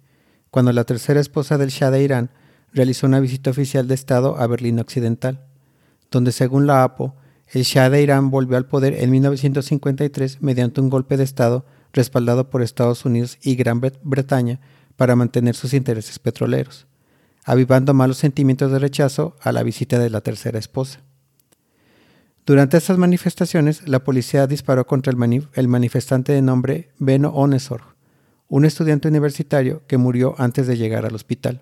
cuando 0.51 0.73
la 0.73 0.83
tercera 0.83 1.21
esposa 1.21 1.59
del 1.59 1.69
Shah 1.69 1.93
de 1.93 2.03
Irán 2.03 2.31
realizó 2.73 3.07
una 3.07 3.21
visita 3.21 3.51
oficial 3.51 3.87
de 3.87 3.95
Estado 3.95 4.37
a 4.37 4.49
Berlín 4.49 4.81
Occidental, 4.81 5.47
donde 6.11 6.33
según 6.33 6.67
la 6.67 6.83
APO, 6.83 7.15
el 7.53 7.63
Shah 7.63 7.89
de 7.89 8.03
Irán 8.03 8.33
volvió 8.33 8.57
al 8.57 8.67
poder 8.67 8.95
en 8.95 9.13
1953 9.13 10.43
mediante 10.43 10.81
un 10.81 10.91
golpe 10.91 11.17
de 11.17 11.23
Estado 11.23 11.67
respaldado 11.93 12.51
por 12.51 12.63
Estados 12.63 13.05
Unidos 13.05 13.39
y 13.43 13.55
Gran 13.55 13.81
Bretaña 13.81 14.59
para 14.97 15.15
mantener 15.15 15.55
sus 15.55 15.73
intereses 15.73 16.19
petroleros, 16.19 16.89
avivando 17.45 17.95
malos 17.95 18.19
sentimientos 18.19 18.73
de 18.73 18.81
rechazo 18.81 19.37
a 19.41 19.53
la 19.53 19.63
visita 19.63 20.01
de 20.01 20.11
la 20.11 20.21
tercera 20.21 20.59
esposa. 20.59 21.05
Durante 22.49 22.79
estas 22.79 22.97
manifestaciones, 22.97 23.87
la 23.87 24.03
policía 24.03 24.47
disparó 24.47 24.87
contra 24.87 25.13
el, 25.13 25.69
manifestante 25.69 26.33
de 26.33 26.41
nombre 26.41 26.89
Beno 26.99 27.29
Onesor, 27.29 27.83
un 28.49 28.65
estudiante 28.65 29.07
universitario 29.07 29.83
que 29.87 29.99
murió 29.99 30.35
antes 30.39 30.67
de 30.67 30.79
llegar 30.79 31.05
al 31.05 31.15
hospital. 31.15 31.61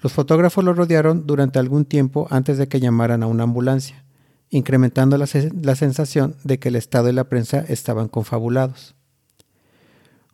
Los 0.00 0.14
fotógrafos 0.14 0.64
lo 0.64 0.72
rodearon 0.72 1.26
durante 1.26 1.58
algún 1.58 1.84
tiempo 1.84 2.26
antes 2.30 2.56
de 2.56 2.68
que 2.68 2.80
llamaran 2.80 3.22
a 3.22 3.26
una 3.26 3.42
ambulancia, 3.42 4.06
incrementando 4.48 5.18
la, 5.18 5.28
la 5.60 5.76
sensación 5.76 6.36
de 6.42 6.58
que 6.58 6.70
el 6.70 6.76
Estado 6.76 7.10
y 7.10 7.12
la 7.12 7.24
prensa 7.24 7.62
estaban 7.68 8.08
confabulados. 8.08 8.94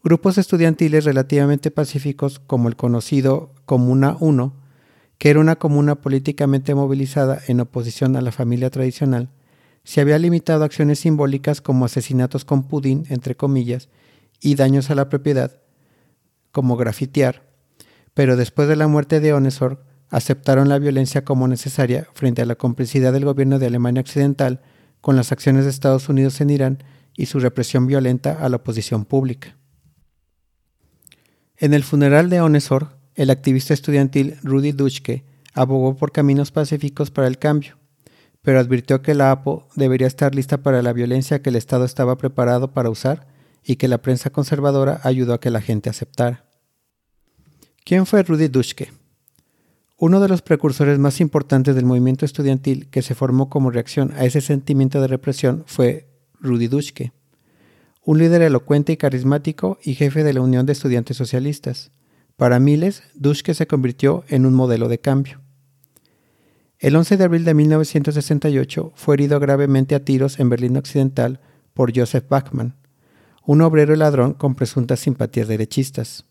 Grupos 0.04 0.38
estudiantiles 0.38 1.04
relativamente 1.04 1.72
pacíficos 1.72 2.38
como 2.38 2.68
el 2.68 2.76
conocido 2.76 3.52
Comuna 3.64 4.16
1 4.20 4.61
que 5.22 5.30
era 5.30 5.38
una 5.38 5.54
comuna 5.54 5.94
políticamente 5.94 6.74
movilizada 6.74 7.40
en 7.46 7.60
oposición 7.60 8.16
a 8.16 8.20
la 8.20 8.32
familia 8.32 8.70
tradicional, 8.70 9.28
se 9.84 10.00
había 10.00 10.18
limitado 10.18 10.64
a 10.64 10.66
acciones 10.66 10.98
simbólicas 10.98 11.60
como 11.60 11.84
asesinatos 11.84 12.44
con 12.44 12.64
pudín, 12.64 13.04
entre 13.08 13.36
comillas, 13.36 13.88
y 14.40 14.56
daños 14.56 14.90
a 14.90 14.96
la 14.96 15.08
propiedad, 15.08 15.60
como 16.50 16.76
grafitear, 16.76 17.48
pero 18.14 18.34
después 18.34 18.66
de 18.66 18.74
la 18.74 18.88
muerte 18.88 19.20
de 19.20 19.32
Onesor, 19.32 19.84
aceptaron 20.10 20.68
la 20.68 20.80
violencia 20.80 21.24
como 21.24 21.46
necesaria 21.46 22.08
frente 22.14 22.42
a 22.42 22.46
la 22.46 22.56
complicidad 22.56 23.12
del 23.12 23.24
gobierno 23.24 23.60
de 23.60 23.66
Alemania 23.66 24.00
Occidental 24.00 24.60
con 25.00 25.14
las 25.14 25.30
acciones 25.30 25.62
de 25.62 25.70
Estados 25.70 26.08
Unidos 26.08 26.40
en 26.40 26.50
Irán 26.50 26.82
y 27.16 27.26
su 27.26 27.38
represión 27.38 27.86
violenta 27.86 28.44
a 28.44 28.48
la 28.48 28.56
oposición 28.56 29.04
pública. 29.04 29.56
En 31.58 31.74
el 31.74 31.84
funeral 31.84 32.28
de 32.28 32.40
Onesor, 32.40 33.00
el 33.14 33.30
activista 33.30 33.74
estudiantil 33.74 34.36
Rudy 34.42 34.72
Duchke 34.72 35.24
abogó 35.54 35.96
por 35.96 36.12
caminos 36.12 36.50
pacíficos 36.50 37.10
para 37.10 37.28
el 37.28 37.38
cambio, 37.38 37.76
pero 38.40 38.58
advirtió 38.58 39.02
que 39.02 39.14
la 39.14 39.30
APO 39.30 39.68
debería 39.76 40.06
estar 40.06 40.34
lista 40.34 40.58
para 40.58 40.82
la 40.82 40.92
violencia 40.92 41.42
que 41.42 41.50
el 41.50 41.56
Estado 41.56 41.84
estaba 41.84 42.16
preparado 42.16 42.72
para 42.72 42.90
usar 42.90 43.26
y 43.64 43.76
que 43.76 43.88
la 43.88 43.98
prensa 43.98 44.30
conservadora 44.30 45.00
ayudó 45.04 45.34
a 45.34 45.40
que 45.40 45.50
la 45.50 45.60
gente 45.60 45.90
aceptara. 45.90 46.44
¿Quién 47.84 48.06
fue 48.06 48.22
Rudy 48.22 48.48
Duschke? 48.48 48.92
Uno 49.96 50.18
de 50.18 50.28
los 50.28 50.42
precursores 50.42 50.98
más 50.98 51.20
importantes 51.20 51.76
del 51.76 51.84
movimiento 51.84 52.24
estudiantil 52.24 52.88
que 52.90 53.02
se 53.02 53.14
formó 53.14 53.48
como 53.48 53.70
reacción 53.70 54.12
a 54.16 54.24
ese 54.24 54.40
sentimiento 54.40 55.00
de 55.00 55.06
represión 55.06 55.62
fue 55.66 56.08
Rudy 56.40 56.66
Duschke, 56.66 57.12
un 58.04 58.18
líder 58.18 58.42
elocuente 58.42 58.92
y 58.92 58.96
carismático 58.96 59.78
y 59.82 59.94
jefe 59.94 60.24
de 60.24 60.32
la 60.32 60.40
Unión 60.40 60.66
de 60.66 60.72
Estudiantes 60.72 61.16
Socialistas. 61.16 61.92
Para 62.42 62.58
miles, 62.58 63.04
Duschke 63.14 63.54
se 63.54 63.68
convirtió 63.68 64.24
en 64.26 64.46
un 64.46 64.54
modelo 64.54 64.88
de 64.88 64.98
cambio. 64.98 65.40
El 66.80 66.96
11 66.96 67.16
de 67.16 67.22
abril 67.22 67.44
de 67.44 67.54
1968 67.54 68.90
fue 68.96 69.14
herido 69.14 69.38
gravemente 69.38 69.94
a 69.94 70.04
tiros 70.04 70.40
en 70.40 70.48
Berlín 70.48 70.76
Occidental 70.76 71.38
por 71.72 71.96
Joseph 71.96 72.28
Bachmann, 72.28 72.74
un 73.46 73.60
obrero 73.60 73.94
y 73.94 73.96
ladrón 73.96 74.34
con 74.34 74.56
presuntas 74.56 74.98
simpatías 74.98 75.46
derechistas. 75.46 76.24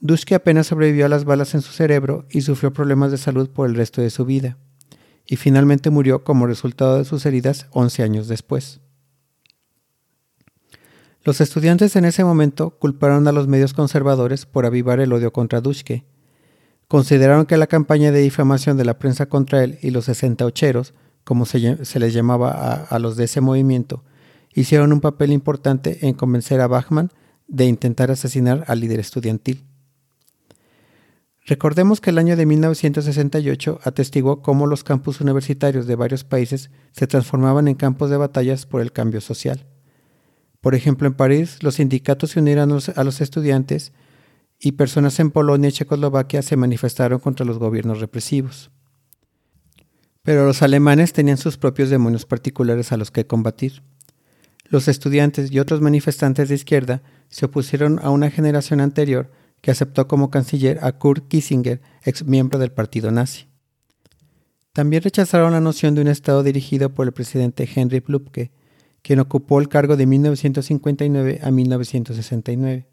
Duschke 0.00 0.36
apenas 0.36 0.68
sobrevivió 0.68 1.04
a 1.04 1.10
las 1.10 1.26
balas 1.26 1.54
en 1.54 1.60
su 1.60 1.72
cerebro 1.72 2.24
y 2.30 2.40
sufrió 2.40 2.72
problemas 2.72 3.10
de 3.10 3.18
salud 3.18 3.50
por 3.50 3.68
el 3.68 3.74
resto 3.74 4.00
de 4.00 4.08
su 4.08 4.24
vida, 4.24 4.56
y 5.26 5.36
finalmente 5.36 5.90
murió 5.90 6.24
como 6.24 6.46
resultado 6.46 6.96
de 6.96 7.04
sus 7.04 7.26
heridas 7.26 7.66
11 7.72 8.02
años 8.04 8.26
después. 8.26 8.80
Los 11.22 11.42
estudiantes 11.42 11.96
en 11.96 12.06
ese 12.06 12.24
momento 12.24 12.70
culparon 12.78 13.28
a 13.28 13.32
los 13.32 13.46
medios 13.46 13.74
conservadores 13.74 14.46
por 14.46 14.64
avivar 14.64 15.00
el 15.00 15.12
odio 15.12 15.34
contra 15.34 15.60
Duschke. 15.60 16.06
Consideraron 16.88 17.44
que 17.44 17.58
la 17.58 17.66
campaña 17.66 18.10
de 18.10 18.20
difamación 18.20 18.78
de 18.78 18.86
la 18.86 18.98
prensa 18.98 19.26
contra 19.26 19.62
él 19.62 19.78
y 19.82 19.90
los 19.90 20.06
sesentaocheros, 20.06 20.94
como 21.24 21.44
se, 21.44 21.58
les 21.58 22.14
llamaba 22.14 22.52
a, 22.52 22.72
a 22.84 22.98
los 22.98 23.16
de 23.16 23.24
ese 23.24 23.42
movimiento, 23.42 24.02
hicieron 24.54 24.94
un 24.94 25.02
papel 25.02 25.30
importante 25.30 26.06
en 26.06 26.14
convencer 26.14 26.60
a 26.62 26.68
Bachmann 26.68 27.12
de 27.48 27.66
intentar 27.66 28.10
asesinar 28.10 28.64
al 28.66 28.80
líder 28.80 29.00
estudiantil. 29.00 29.66
Recordemos 31.44 32.00
que 32.00 32.10
el 32.10 32.18
año 32.18 32.36
de 32.36 32.46
1968 32.46 33.80
atestiguó 33.84 34.40
cómo 34.40 34.66
los 34.66 34.84
campus 34.84 35.20
universitarios 35.20 35.86
de 35.86 35.96
varios 35.96 36.24
países 36.24 36.70
se 36.92 37.06
transformaban 37.06 37.68
en 37.68 37.74
campos 37.74 38.08
de 38.08 38.16
batallas 38.16 38.64
por 38.64 38.80
el 38.80 38.92
cambio 38.92 39.20
social. 39.20 39.66
Por 40.60 40.74
ejemplo, 40.74 41.06
en 41.06 41.14
París, 41.14 41.62
los 41.62 41.76
sindicatos 41.76 42.30
se 42.30 42.40
unieron 42.40 42.78
a 42.94 43.04
los 43.04 43.20
estudiantes 43.20 43.92
y 44.58 44.72
personas 44.72 45.18
en 45.18 45.30
Polonia 45.30 45.70
y 45.70 45.72
Checoslovaquia 45.72 46.42
se 46.42 46.56
manifestaron 46.56 47.18
contra 47.18 47.46
los 47.46 47.58
gobiernos 47.58 48.00
represivos. 48.00 48.70
Pero 50.22 50.44
los 50.44 50.60
alemanes 50.60 51.14
tenían 51.14 51.38
sus 51.38 51.56
propios 51.56 51.88
demonios 51.88 52.26
particulares 52.26 52.92
a 52.92 52.98
los 52.98 53.10
que 53.10 53.26
combatir. 53.26 53.82
Los 54.68 54.86
estudiantes 54.86 55.50
y 55.50 55.58
otros 55.58 55.80
manifestantes 55.80 56.50
de 56.50 56.54
izquierda 56.54 57.02
se 57.28 57.46
opusieron 57.46 57.98
a 58.02 58.10
una 58.10 58.30
generación 58.30 58.80
anterior 58.80 59.30
que 59.62 59.70
aceptó 59.70 60.06
como 60.08 60.30
canciller 60.30 60.78
a 60.82 60.92
Kurt 60.92 61.26
Kissinger, 61.28 61.80
ex 62.04 62.24
miembro 62.24 62.58
del 62.58 62.70
partido 62.70 63.10
nazi. 63.10 63.46
También 64.72 65.02
rechazaron 65.02 65.52
la 65.52 65.60
noción 65.60 65.94
de 65.94 66.02
un 66.02 66.08
Estado 66.08 66.42
dirigido 66.42 66.94
por 66.94 67.06
el 67.06 67.12
presidente 67.12 67.68
Henry 67.74 68.00
Plupke, 68.00 68.52
quien 69.02 69.20
ocupó 69.20 69.60
el 69.60 69.68
cargo 69.68 69.96
de 69.96 70.06
1959 70.06 71.40
a 71.42 71.50
1969. 71.50 72.86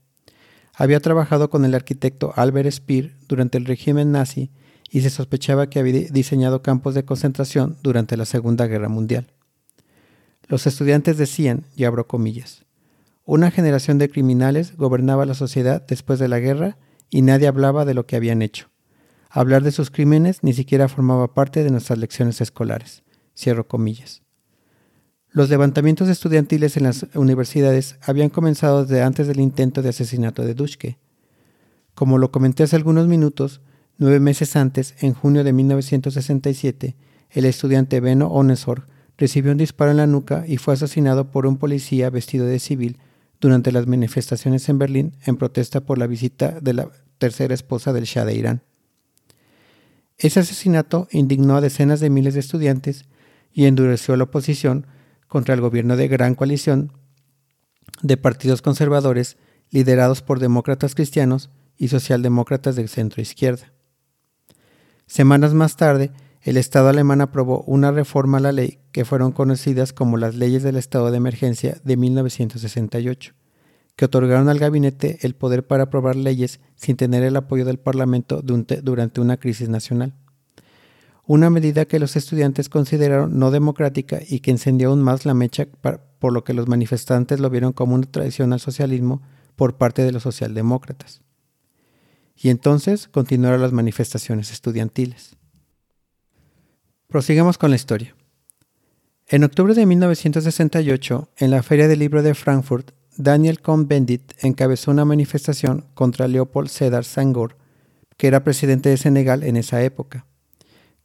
Había 0.73 0.99
trabajado 0.99 1.49
con 1.49 1.65
el 1.65 1.73
arquitecto 1.73 2.33
Albert 2.35 2.71
Speer 2.71 3.15
durante 3.27 3.57
el 3.57 3.65
régimen 3.65 4.11
nazi 4.11 4.51
y 4.89 5.01
se 5.01 5.09
sospechaba 5.09 5.69
que 5.69 5.79
había 5.79 6.07
diseñado 6.11 6.61
campos 6.61 6.93
de 6.93 7.03
concentración 7.03 7.77
durante 7.81 8.15
la 8.15 8.25
Segunda 8.25 8.67
Guerra 8.67 8.89
Mundial. 8.89 9.33
Los 10.47 10.65
estudiantes 10.65 11.17
decían, 11.17 11.65
y 11.75 11.83
abro 11.83 12.07
comillas, 12.07 12.65
una 13.25 13.51
generación 13.51 13.97
de 13.97 14.09
criminales 14.09 14.77
gobernaba 14.77 15.25
la 15.25 15.33
sociedad 15.33 15.85
después 15.85 16.19
de 16.19 16.29
la 16.29 16.39
guerra 16.39 16.77
y 17.09 17.21
nadie 17.21 17.47
hablaba 17.47 17.83
de 17.83 17.93
lo 17.93 18.05
que 18.05 18.15
habían 18.15 18.41
hecho. 18.41 18.69
Hablar 19.29 19.63
de 19.63 19.73
sus 19.73 19.91
crímenes 19.91 20.43
ni 20.43 20.53
siquiera 20.53 20.87
formaba 20.87 21.33
parte 21.33 21.63
de 21.63 21.71
nuestras 21.71 21.99
lecciones 21.99 22.39
escolares. 22.39 23.03
Cierro 23.35 23.67
comillas. 23.67 24.23
Los 25.31 25.49
levantamientos 25.49 26.07
estudiantiles 26.09 26.77
en 26.77 26.83
las 26.83 27.05
universidades 27.13 27.97
habían 28.01 28.29
comenzado 28.29 28.85
desde 28.85 29.03
antes 29.03 29.27
del 29.27 29.39
intento 29.39 29.81
de 29.81 29.89
asesinato 29.89 30.43
de 30.43 30.53
Duschke. 30.53 30.97
Como 31.93 32.17
lo 32.17 32.31
comenté 32.31 32.63
hace 32.63 32.75
algunos 32.75 33.07
minutos, 33.07 33.61
nueve 33.97 34.19
meses 34.19 34.55
antes, 34.55 34.95
en 34.99 35.13
junio 35.13 35.43
de 35.43 35.53
1967, 35.53 36.95
el 37.31 37.45
estudiante 37.45 37.99
Beno 37.99 38.27
Onesor 38.27 38.85
recibió 39.17 39.51
un 39.51 39.57
disparo 39.57 39.91
en 39.91 39.97
la 39.97 40.07
nuca 40.07 40.45
y 40.47 40.57
fue 40.57 40.75
asesinado 40.75 41.31
por 41.31 41.45
un 41.45 41.57
policía 41.57 42.09
vestido 42.09 42.45
de 42.45 42.59
civil 42.59 42.97
durante 43.41 43.71
las 43.71 43.87
manifestaciones 43.87 44.69
en 44.69 44.79
Berlín 44.79 45.13
en 45.25 45.37
protesta 45.37 45.81
por 45.81 45.97
la 45.97 46.07
visita 46.07 46.59
de 46.61 46.73
la 46.73 46.89
tercera 47.17 47.53
esposa 47.53 47.93
del 47.93 48.05
Shah 48.05 48.25
de 48.25 48.35
Irán. 48.35 48.61
Ese 50.17 50.39
asesinato 50.39 51.07
indignó 51.11 51.57
a 51.57 51.61
decenas 51.61 51.99
de 51.99 52.09
miles 52.09 52.33
de 52.33 52.39
estudiantes 52.39 53.05
y 53.53 53.65
endureció 53.65 54.15
la 54.15 54.25
oposición 54.25 54.87
contra 55.27 55.53
el 55.53 55.61
gobierno 55.61 55.95
de 55.95 56.07
gran 56.07 56.35
coalición 56.35 56.91
de 58.01 58.17
partidos 58.17 58.61
conservadores 58.61 59.37
liderados 59.69 60.21
por 60.21 60.39
demócratas 60.39 60.95
cristianos 60.95 61.49
y 61.77 61.89
socialdemócratas 61.89 62.75
de 62.75 62.87
centro 62.87 63.21
izquierda. 63.21 63.73
Semanas 65.05 65.53
más 65.53 65.75
tarde, 65.75 66.11
el 66.41 66.57
Estado 66.57 66.89
alemán 66.89 67.21
aprobó 67.21 67.61
una 67.63 67.91
reforma 67.91 68.37
a 68.37 68.41
la 68.41 68.51
ley 68.51 68.79
que 68.91 69.05
fueron 69.05 69.31
conocidas 69.31 69.93
como 69.93 70.17
las 70.17 70.35
leyes 70.35 70.63
del 70.63 70.77
estado 70.77 71.11
de 71.11 71.17
emergencia 71.17 71.77
de 71.83 71.97
1968, 71.97 73.33
que 73.95 74.05
otorgaron 74.05 74.47
al 74.47 74.59
gabinete 74.59 75.19
el 75.21 75.35
poder 75.35 75.65
para 75.67 75.83
aprobar 75.83 76.15
leyes 76.15 76.59
sin 76.75 76.95
tener 76.95 77.23
el 77.23 77.35
apoyo 77.35 77.65
del 77.65 77.79
Parlamento 77.79 78.41
durante 78.41 79.21
una 79.21 79.37
crisis 79.37 79.69
nacional. 79.69 80.13
Una 81.27 81.49
medida 81.49 81.83
que 81.83 81.99
los 81.99 82.15
estudiantes 82.15 82.69
consideraron 82.69 83.37
no 83.37 83.51
democrática 83.51 84.19
y 84.25 84.39
que 84.39 84.51
encendió 84.51 84.89
aún 84.89 85.03
más 85.03 85.25
la 85.25 85.33
mecha 85.33 85.67
por 86.19 86.31
lo 86.31 86.45
que 86.45 86.53
los 86.53 86.69
manifestantes 86.69 87.41
lo 87.41 87.49
vieron 87.49 87.73
como 87.73 87.95
una 87.95 88.09
traición 88.09 88.53
al 88.53 88.61
socialismo 88.61 89.21
por 89.57 89.75
parte 89.75 90.03
de 90.03 90.13
los 90.13 90.23
socialdemócratas. 90.23 91.21
Y 92.37 92.47
entonces 92.49 93.09
continuaron 93.09 93.61
las 93.61 93.73
manifestaciones 93.73 94.51
estudiantiles. 94.53 95.35
Prosigamos 97.07 97.57
con 97.57 97.71
la 97.71 97.75
historia. 97.75 98.15
En 99.27 99.43
octubre 99.43 99.73
de 99.73 99.85
1968, 99.85 101.29
en 101.35 101.51
la 101.51 101.61
Feria 101.61 101.89
del 101.89 101.99
Libro 101.99 102.23
de 102.23 102.35
Frankfurt, 102.35 102.91
Daniel 103.17 103.59
Cohn-Bendit 103.59 104.45
encabezó 104.45 104.91
una 104.91 105.03
manifestación 105.03 105.87
contra 105.93 106.29
Leopold 106.29 106.69
Sedar 106.69 107.03
Senghor, 107.03 107.57
que 108.15 108.27
era 108.27 108.45
presidente 108.45 108.87
de 108.87 108.95
Senegal 108.95 109.43
en 109.43 109.57
esa 109.57 109.83
época, 109.83 110.25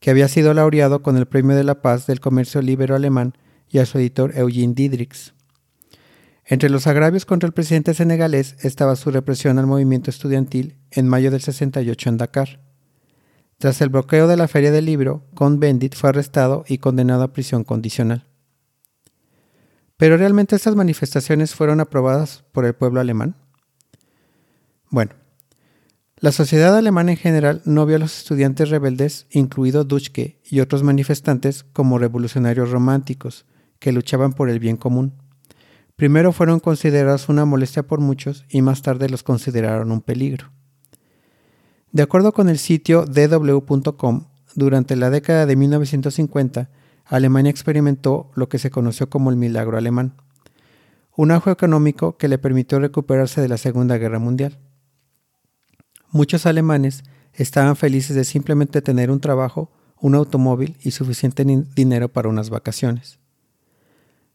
que 0.03 0.11
había 0.11 0.27
sido 0.27 0.53
laureado 0.53 1.01
con 1.01 1.17
el 1.17 1.27
Premio 1.27 1.57
de 1.57 1.63
la 1.63 1.81
Paz 1.81 2.09
del 2.09 2.19
Comercio 2.19 2.61
Libero 2.61 2.97
Alemán 2.97 3.35
y 3.71 3.79
a 3.79 3.87
su 3.87 3.99
editor 3.99 4.37
Eugene 4.37 4.75
Diedrichs. 4.75 5.33
Entre 6.45 6.69
los 6.69 6.89
agravios 6.89 7.25
contra 7.25 7.47
el 7.47 7.53
presidente 7.53 7.95
senegalés 7.95 8.57
estaba 8.65 8.97
su 8.97 9.13
represión 9.13 9.61
al 9.61 9.69
movimiento 9.69 10.11
estudiantil 10.11 10.77
en 10.91 11.07
mayo 11.07 11.31
del 11.31 11.41
68 11.41 12.09
en 12.09 12.17
Dakar. 12.17 12.61
Tras 13.59 13.81
el 13.81 13.91
bloqueo 13.91 14.27
de 14.27 14.37
la 14.37 14.49
Feria 14.49 14.73
del 14.73 14.87
Libro, 14.87 15.25
Cohn-Bendit 15.35 15.95
fue 15.95 16.11
arrestado 16.11 16.65
y 16.67 16.79
condenado 16.79 17.23
a 17.23 17.33
prisión 17.33 17.63
condicional. 17.63 18.27
¿Pero 19.97 20.17
realmente 20.17 20.57
estas 20.57 20.75
manifestaciones 20.75 21.55
fueron 21.55 21.79
aprobadas 21.79 22.43
por 22.51 22.65
el 22.65 22.75
pueblo 22.75 23.01
alemán? 23.01 23.37
Bueno, 24.91 25.13
la 26.23 26.31
sociedad 26.31 26.77
alemana 26.77 27.11
en 27.11 27.17
general 27.17 27.63
no 27.65 27.85
vio 27.85 27.97
a 27.97 27.99
los 27.99 28.17
estudiantes 28.17 28.71
rebeldes, 28.71 29.27
incluido 29.33 29.83
Duschke 29.83 30.39
y 30.45 30.61
otros 30.61 30.85
manifestantes, 30.85 31.65
como 31.73 31.99
revolucionarios 31.99 32.71
románticos, 32.71 33.45
que 33.81 33.91
luchaban 33.91 34.33
por 34.33 34.49
el 34.49 34.61
bien 34.61 34.77
común. 34.77 35.15
Primero 35.97 36.31
fueron 36.31 36.61
considerados 36.61 37.29
una 37.29 37.45
molestia 37.45 37.89
por 37.89 37.99
muchos 37.99 38.45
y 38.49 38.63
más 38.63 38.83
tarde 38.83 39.09
los 39.09 39.25
consideraron 39.25 39.91
un 39.91 40.01
peligro. 40.01 40.53
De 41.91 42.05
acuerdo 42.05 42.31
con 42.31 42.49
el 42.49 42.59
sitio 42.59 43.05
dw.com, 43.05 44.27
durante 44.55 44.95
la 44.95 45.11
década 45.11 45.45
de 45.45 45.57
1950, 45.57 46.71
Alemania 47.05 47.51
experimentó 47.51 48.31
lo 48.37 48.49
que 48.49 48.61
se 48.61 48.71
conoció 48.71 49.11
como 49.11 49.31
el 49.31 49.37
milagro 49.37 49.77
alemán, 49.77 50.15
un 51.17 51.33
auge 51.33 51.51
económico 51.51 52.17
que 52.17 52.29
le 52.29 52.39
permitió 52.39 52.79
recuperarse 52.79 53.41
de 53.41 53.49
la 53.49 53.59
Segunda 53.59 53.99
Guerra 53.99 54.21
Mundial. 54.21 54.61
Muchos 56.13 56.45
alemanes 56.45 57.05
estaban 57.33 57.75
felices 57.75 58.15
de 58.15 58.25
simplemente 58.25 58.83
tener 58.83 59.11
un 59.11 59.19
trabajo, 59.19 59.71
un 59.99 60.15
automóvil 60.15 60.77
y 60.83 60.91
suficiente 60.91 61.43
dinero 61.75 62.13
para 62.13 62.29
unas 62.29 62.51
vacaciones. 62.51 63.19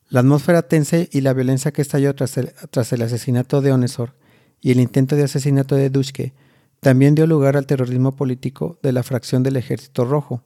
La 0.09 0.21
atmósfera 0.21 0.63
tensa 0.63 0.97
y 1.11 1.21
la 1.21 1.33
violencia 1.33 1.71
que 1.71 1.83
estalló 1.83 2.15
tras 2.15 2.37
el, 2.37 3.01
asesinato 3.03 3.61
de 3.61 3.73
Onesor 3.73 4.15
y 4.59 4.71
el 4.71 4.79
intento 4.79 5.15
de 5.15 5.25
asesinato 5.25 5.75
de 5.75 5.91
Duschke 5.91 6.33
también 6.79 7.13
dio 7.13 7.27
lugar 7.27 7.57
al 7.57 7.67
terrorismo 7.67 8.15
político 8.15 8.79
de 8.81 8.91
la 8.91 9.03
fracción 9.03 9.43
del 9.43 9.57
Ejército 9.57 10.03
Rojo, 10.03 10.43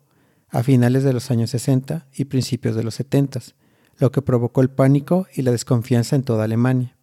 a 0.49 0.63
finales 0.63 1.05
de 1.05 1.13
los 1.13 1.31
años 1.31 1.51
60 1.51 2.07
y 2.13 2.25
principios 2.25 2.75
de 2.75 2.83
los 2.83 2.95
70, 2.95 3.39
lo 3.99 4.11
que 4.11 4.21
provocó 4.21 4.59
el 4.59 4.69
pánico 4.69 5.27
y 5.33 5.43
la 5.43 5.51
desconfianza 5.51 6.17
en 6.17 6.23
toda 6.23 6.43
Alemania. 6.43 6.97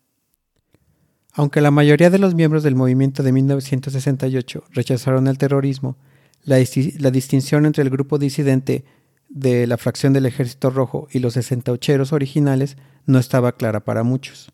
Aunque 1.32 1.60
la 1.60 1.70
mayoría 1.70 2.10
de 2.10 2.18
los 2.18 2.34
miembros 2.34 2.62
del 2.62 2.74
movimiento 2.74 3.22
de 3.22 3.32
1968 3.32 4.64
rechazaron 4.72 5.28
el 5.28 5.38
terrorismo, 5.38 5.96
la, 6.44 6.56
distinción 7.10 7.66
entre 7.66 7.82
el 7.82 7.90
grupo 7.90 8.18
disidente 8.18 8.84
de 9.28 9.66
la 9.66 9.76
fracción 9.76 10.12
del 10.12 10.26
Ejército 10.26 10.70
Rojo 10.70 11.08
y 11.10 11.18
los 11.18 11.36
68eros 11.36 12.12
originales 12.12 12.76
no 13.06 13.18
estaba 13.18 13.52
clara 13.52 13.80
para 13.80 14.02
muchos. 14.02 14.50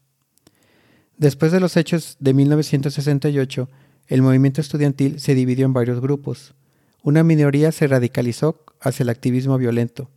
Después 1.17 1.53
de 1.53 1.61
los 1.61 1.77
hechos 1.77 2.17
de 2.19 2.35
1968, 2.35 3.69
el 4.09 4.23
movimiento 4.23 4.61
estudiantil 4.61 5.21
se 5.21 5.35
dividió 5.35 5.65
en 5.65 5.73
varios 5.73 6.01
grupos. 6.01 6.55
Una 7.03 7.23
minoría 7.23 7.71
se 7.71 7.87
radicalizó 7.87 8.65
hacia 8.81 9.05
el 9.05 9.11
activismo 9.11 9.57
violento, 9.57 10.11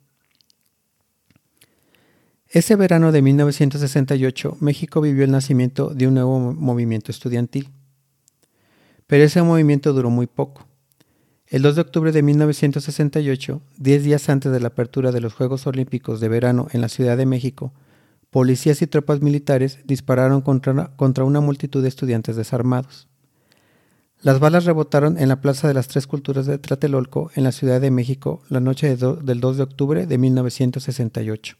Ese 2.48 2.78
verano 2.78 3.12
de 3.12 3.22
1968, 3.22 4.56
México 4.62 5.02
vivió 5.02 5.26
el 5.26 5.32
nacimiento 5.32 5.90
de 5.90 6.08
un 6.08 6.14
nuevo 6.14 6.54
movimiento 6.54 7.12
estudiantil. 7.12 7.72
Pero 9.06 9.26
ese 9.26 9.42
movimiento 9.42 9.92
duró 9.92 10.10
muy 10.10 10.28
poco. 10.28 10.66
El 11.48 11.62
2 11.62 11.76
de 11.76 11.82
octubre 11.82 12.14
de 12.14 12.24
1968, 12.24 13.62
diez 13.76 14.02
días 14.02 14.30
antes 14.30 14.50
de 14.50 14.62
la 14.62 14.70
apertura 14.70 15.12
de 15.12 15.20
los 15.20 15.34
Juegos 15.34 15.68
Olímpicos 15.68 16.22
de 16.22 16.30
verano 16.30 16.70
en 16.72 16.80
la 16.80 16.88
Ciudad 16.88 17.18
de 17.18 17.26
México, 17.26 17.74
policías 18.38 18.84
y 18.84 18.86
tropas 18.86 19.24
militares 19.24 19.80
dispararon 19.84 20.42
contra, 20.42 21.24
una 21.24 21.42
multitud 21.42 21.82
de 21.82 21.90
estudiantes 21.90 22.36
desarmados. 22.36 23.08
Las 24.22 24.40
balas 24.40 24.66
rebotaron 24.66 25.18
en 25.18 25.28
la 25.28 25.42
Plaza 25.42 25.68
de 25.68 25.74
las 25.74 25.88
Tres 25.88 26.06
Culturas 26.06 26.46
de 26.46 26.60
Tlatelolco, 26.60 27.32
en 27.34 27.46
la 27.46 27.52
Ciudad 27.52 27.82
de 27.82 27.90
México, 27.90 28.44
la 28.48 28.60
noche 28.60 28.96
del 28.96 29.40
2 29.40 29.58
de 29.58 29.64
octubre 29.64 30.06
de 30.06 30.18
1968 30.20 31.58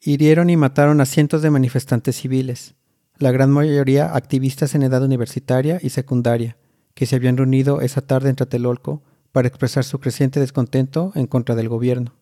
hirieron 0.00 0.50
y 0.50 0.56
mataron 0.56 1.00
a 1.00 1.06
cientos 1.06 1.42
de 1.42 1.50
manifestantes 1.50 2.16
civiles, 2.16 2.74
la 3.18 3.30
gran 3.30 3.52
mayoría 3.52 4.16
activistas 4.16 4.74
en 4.74 4.82
edad 4.82 5.04
universitaria 5.04 5.78
y 5.80 5.90
secundaria, 5.90 6.56
que 6.94 7.06
se 7.06 7.14
habían 7.14 7.36
reunido 7.36 7.82
esa 7.82 8.00
tarde 8.00 8.30
en 8.30 8.36
Tlatelolco 8.36 9.04
para 9.30 9.46
expresar 9.46 9.84
su 9.84 10.00
creciente 10.00 10.40
descontento 10.40 11.12
en 11.14 11.28
contra 11.28 11.54
del 11.54 11.68
gobierno. 11.68 12.17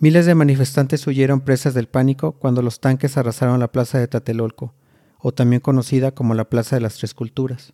Miles 0.00 0.26
de 0.26 0.36
manifestantes 0.36 1.04
huyeron 1.08 1.40
presas 1.40 1.74
del 1.74 1.88
pánico 1.88 2.32
cuando 2.38 2.62
los 2.62 2.78
tanques 2.78 3.16
arrasaron 3.16 3.58
la 3.58 3.72
plaza 3.72 3.98
de 3.98 4.06
Tlatelolco, 4.06 4.72
o 5.18 5.32
también 5.32 5.60
conocida 5.60 6.12
como 6.12 6.34
la 6.34 6.48
Plaza 6.48 6.76
de 6.76 6.82
las 6.82 6.94
Tres 6.98 7.14
Culturas. 7.14 7.72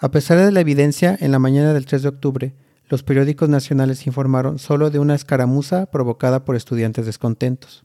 A 0.00 0.10
pesar 0.10 0.38
de 0.38 0.50
la 0.50 0.60
evidencia, 0.60 1.14
en 1.20 1.30
la 1.30 1.38
mañana 1.38 1.74
del 1.74 1.84
3 1.84 2.02
de 2.02 2.08
octubre, 2.08 2.54
los 2.88 3.02
periódicos 3.02 3.50
nacionales 3.50 4.06
informaron 4.06 4.58
solo 4.58 4.90
de 4.90 4.98
una 4.98 5.14
escaramuza 5.14 5.86
provocada 5.86 6.46
por 6.46 6.56
estudiantes 6.56 7.04
descontentos. 7.04 7.84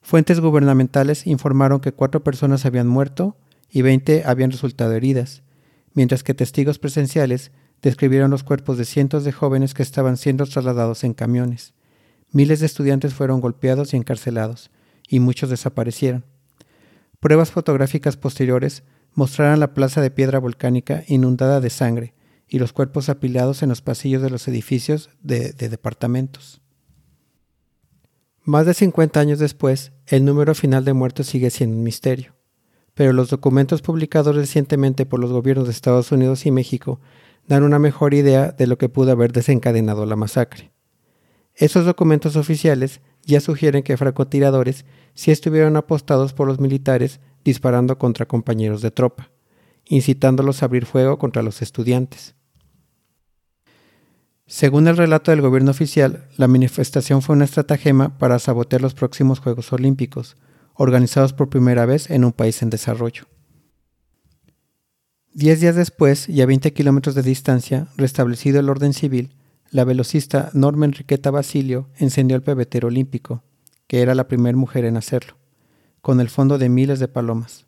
Fuentes 0.00 0.40
gubernamentales 0.40 1.26
informaron 1.26 1.80
que 1.80 1.92
cuatro 1.92 2.24
personas 2.24 2.64
habían 2.64 2.88
muerto 2.88 3.36
y 3.68 3.82
veinte 3.82 4.22
habían 4.24 4.50
resultado 4.50 4.92
heridas, 4.92 5.42
mientras 5.92 6.22
que 6.22 6.32
testigos 6.32 6.78
presenciales 6.78 7.52
describieron 7.82 8.30
los 8.30 8.44
cuerpos 8.44 8.78
de 8.78 8.86
cientos 8.86 9.24
de 9.24 9.32
jóvenes 9.32 9.74
que 9.74 9.82
estaban 9.82 10.16
siendo 10.16 10.46
trasladados 10.46 11.04
en 11.04 11.12
camiones. 11.12 11.74
Miles 12.30 12.60
de 12.60 12.66
estudiantes 12.66 13.14
fueron 13.14 13.40
golpeados 13.40 13.94
y 13.94 13.96
encarcelados, 13.96 14.70
y 15.08 15.20
muchos 15.20 15.50
desaparecieron. 15.50 16.24
Pruebas 17.20 17.50
fotográficas 17.50 18.16
posteriores 18.16 18.84
mostraron 19.14 19.60
la 19.60 19.74
plaza 19.74 20.00
de 20.00 20.10
piedra 20.10 20.38
volcánica 20.38 21.04
inundada 21.08 21.60
de 21.60 21.70
sangre, 21.70 22.14
y 22.48 22.58
los 22.58 22.72
cuerpos 22.72 23.08
apilados 23.08 23.62
en 23.62 23.68
los 23.68 23.82
pasillos 23.82 24.22
de 24.22 24.30
los 24.30 24.48
edificios 24.48 25.10
de, 25.20 25.52
departamentos. 25.52 26.60
Más 28.42 28.64
de 28.64 28.72
50 28.72 29.20
años 29.20 29.38
después, 29.38 29.92
el 30.06 30.24
número 30.24 30.54
final 30.54 30.84
de 30.84 30.94
muertos 30.94 31.26
sigue 31.26 31.50
siendo 31.50 31.76
un 31.76 31.82
misterio, 31.82 32.34
pero 32.94 33.12
los 33.12 33.28
documentos 33.28 33.82
publicados 33.82 34.34
recientemente 34.34 35.04
por 35.04 35.20
los 35.20 35.30
gobiernos 35.30 35.66
de 35.66 35.72
Estados 35.72 36.10
Unidos 36.10 36.46
y 36.46 36.50
México 36.50 37.00
dan 37.46 37.62
una 37.62 37.78
mejor 37.78 38.14
idea 38.14 38.52
de 38.52 38.66
lo 38.66 38.78
que 38.78 38.88
pudo 38.88 39.12
haber 39.12 39.32
desencadenado 39.32 40.06
la 40.06 40.16
masacre. 40.16 40.72
Esos 41.58 41.84
documentos 41.84 42.36
oficiales 42.36 43.00
ya 43.24 43.40
sugieren 43.40 43.82
que 43.82 43.96
francotiradores 43.96 44.84
sí 45.14 45.32
estuvieron 45.32 45.76
apostados 45.76 46.32
por 46.32 46.46
los 46.46 46.60
militares 46.60 47.18
disparando 47.44 47.98
contra 47.98 48.28
compañeros 48.28 48.80
de 48.80 48.92
tropa, 48.92 49.32
incitándolos 49.84 50.62
a 50.62 50.66
abrir 50.66 50.86
fuego 50.86 51.18
contra 51.18 51.42
los 51.42 51.60
estudiantes. 51.60 52.36
Según 54.46 54.86
el 54.86 54.96
relato 54.96 55.32
del 55.32 55.42
gobierno 55.42 55.72
oficial, 55.72 56.28
la 56.36 56.46
manifestación 56.46 57.22
fue 57.22 57.34
una 57.34 57.44
estratagema 57.44 58.16
para 58.18 58.38
sabotear 58.38 58.80
los 58.80 58.94
próximos 58.94 59.40
Juegos 59.40 59.72
Olímpicos, 59.72 60.36
organizados 60.74 61.32
por 61.32 61.50
primera 61.50 61.86
vez 61.86 62.08
en 62.08 62.24
un 62.24 62.32
país 62.32 62.62
en 62.62 62.70
desarrollo. 62.70 63.24
Diez 65.34 65.60
días 65.60 65.74
después, 65.74 66.28
y 66.28 66.40
a 66.40 66.46
20 66.46 66.72
kilómetros 66.72 67.16
de 67.16 67.22
distancia, 67.22 67.88
restablecido 67.96 68.60
el 68.60 68.68
orden 68.68 68.94
civil, 68.94 69.34
la 69.70 69.84
velocista 69.84 70.50
Norma 70.54 70.86
Enriqueta 70.86 71.30
Basilio 71.30 71.88
encendió 71.96 72.36
el 72.36 72.42
pebetero 72.42 72.88
olímpico, 72.88 73.42
que 73.86 74.00
era 74.00 74.14
la 74.14 74.28
primera 74.28 74.56
mujer 74.56 74.84
en 74.84 74.96
hacerlo, 74.96 75.36
con 76.00 76.20
el 76.20 76.28
fondo 76.28 76.58
de 76.58 76.68
miles 76.68 77.00
de 77.00 77.08
palomas. 77.08 77.66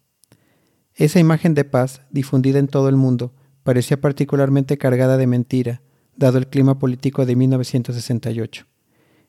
Esa 0.94 1.20
imagen 1.20 1.54
de 1.54 1.64
paz, 1.64 2.02
difundida 2.10 2.58
en 2.58 2.68
todo 2.68 2.88
el 2.88 2.96
mundo, 2.96 3.32
parecía 3.62 4.00
particularmente 4.00 4.78
cargada 4.78 5.16
de 5.16 5.26
mentira, 5.26 5.82
dado 6.16 6.38
el 6.38 6.48
clima 6.48 6.78
político 6.78 7.26
de 7.26 7.36
1968. 7.36 8.66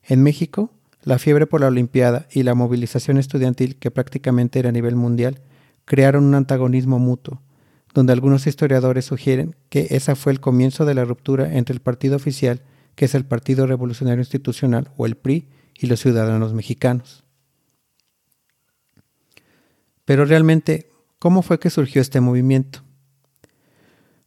En 0.03 0.23
México, 0.23 0.71
la 1.03 1.19
fiebre 1.19 1.47
por 1.47 1.61
la 1.61 1.67
Olimpiada 1.67 2.27
y 2.31 2.43
la 2.43 2.55
movilización 2.55 3.17
estudiantil, 3.17 3.77
que 3.77 3.91
prácticamente 3.91 4.59
era 4.59 4.69
a 4.69 4.73
nivel 4.73 4.95
mundial, 4.95 5.41
crearon 5.85 6.25
un 6.25 6.35
antagonismo 6.35 6.99
mutuo, 6.99 7.41
donde 7.93 8.13
algunos 8.13 8.47
historiadores 8.47 9.05
sugieren 9.05 9.55
que 9.69 9.87
esa 9.91 10.15
fue 10.15 10.31
el 10.31 10.39
comienzo 10.39 10.85
de 10.85 10.93
la 10.93 11.05
ruptura 11.05 11.53
entre 11.57 11.73
el 11.73 11.81
partido 11.81 12.15
oficial, 12.15 12.61
que 12.95 13.05
es 13.05 13.15
el 13.15 13.25
Partido 13.25 13.67
Revolucionario 13.67 14.21
Institucional 14.21 14.91
o 14.97 15.05
el 15.05 15.15
PRI, 15.15 15.47
y 15.81 15.87
los 15.87 15.99
ciudadanos 15.99 16.53
mexicanos. 16.53 17.23
Pero 20.05 20.25
realmente, 20.25 20.89
¿cómo 21.19 21.41
fue 21.41 21.59
que 21.59 21.69
surgió 21.69 22.01
este 22.01 22.21
movimiento? 22.21 22.83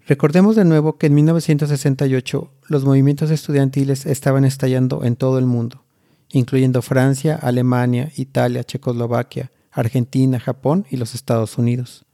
Recordemos 0.06 0.56
de 0.56 0.64
nuevo 0.64 0.98
que 0.98 1.06
en 1.06 1.14
1968 1.14 2.52
los 2.68 2.84
movimientos 2.84 3.30
estudiantiles 3.30 4.04
estaban 4.04 4.44
estallando 4.44 5.04
en 5.04 5.16
todo 5.16 5.38
el 5.38 5.46
mundo, 5.46 5.84
incluyendo 6.30 6.82
Francia, 6.82 7.36
Alemania, 7.36 8.12
Italia, 8.16 8.64
Checoslovaquia, 8.64 9.50
Argentina, 9.70 10.38
Japón 10.40 10.86
y 10.90 10.96
los 10.96 11.14
Estados 11.14 11.56
Unidos. 11.56 12.04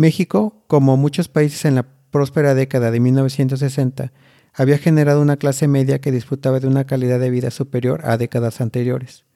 México, 0.00 0.64
como 0.66 0.96
muchos 0.96 1.28
países 1.28 1.66
en 1.66 1.74
la 1.74 1.86
próspera 2.10 2.54
década 2.54 2.90
de 2.90 3.00
1960, 3.00 4.12
había 4.54 4.78
generado 4.78 5.20
una 5.20 5.36
clase 5.36 5.68
media 5.68 6.00
que 6.00 6.10
disfrutaba 6.10 6.58
de 6.58 6.66
una 6.66 6.86
calidad 6.86 7.20
de 7.20 7.28
vida 7.28 7.50
superior 7.50 8.00
a 8.04 8.16
décadas 8.16 8.62
anteriores. 8.62 9.26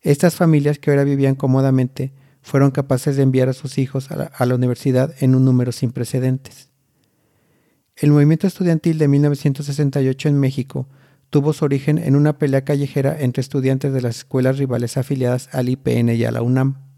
Estas 0.00 0.34
familias 0.34 0.80
que 0.80 0.90
ahora 0.90 1.04
vivían 1.04 1.36
cómodamente 1.36 2.12
fueron 2.42 2.72
capaces 2.72 3.14
de 3.14 3.22
enviar 3.22 3.48
a 3.50 3.52
sus 3.52 3.78
hijos 3.78 4.10
a 4.10 4.16
la, 4.16 4.24
a 4.24 4.46
la 4.46 4.56
universidad 4.56 5.14
en 5.20 5.36
un 5.36 5.44
número 5.44 5.70
sin 5.70 5.92
precedentes. 5.92 6.70
El 7.94 8.10
movimiento 8.10 8.48
estudiantil 8.48 8.98
de 8.98 9.06
1968 9.06 10.28
en 10.28 10.40
México 10.40 10.88
tuvo 11.30 11.52
su 11.52 11.64
origen 11.64 11.98
en 11.98 12.16
una 12.16 12.36
pelea 12.36 12.64
callejera 12.64 13.16
entre 13.20 13.42
estudiantes 13.42 13.92
de 13.92 14.00
las 14.00 14.16
escuelas 14.16 14.58
rivales 14.58 14.96
afiliadas 14.96 15.48
al 15.52 15.68
IPN 15.68 16.08
y 16.16 16.24
a 16.24 16.32
la 16.32 16.42
UNAM. 16.42 16.89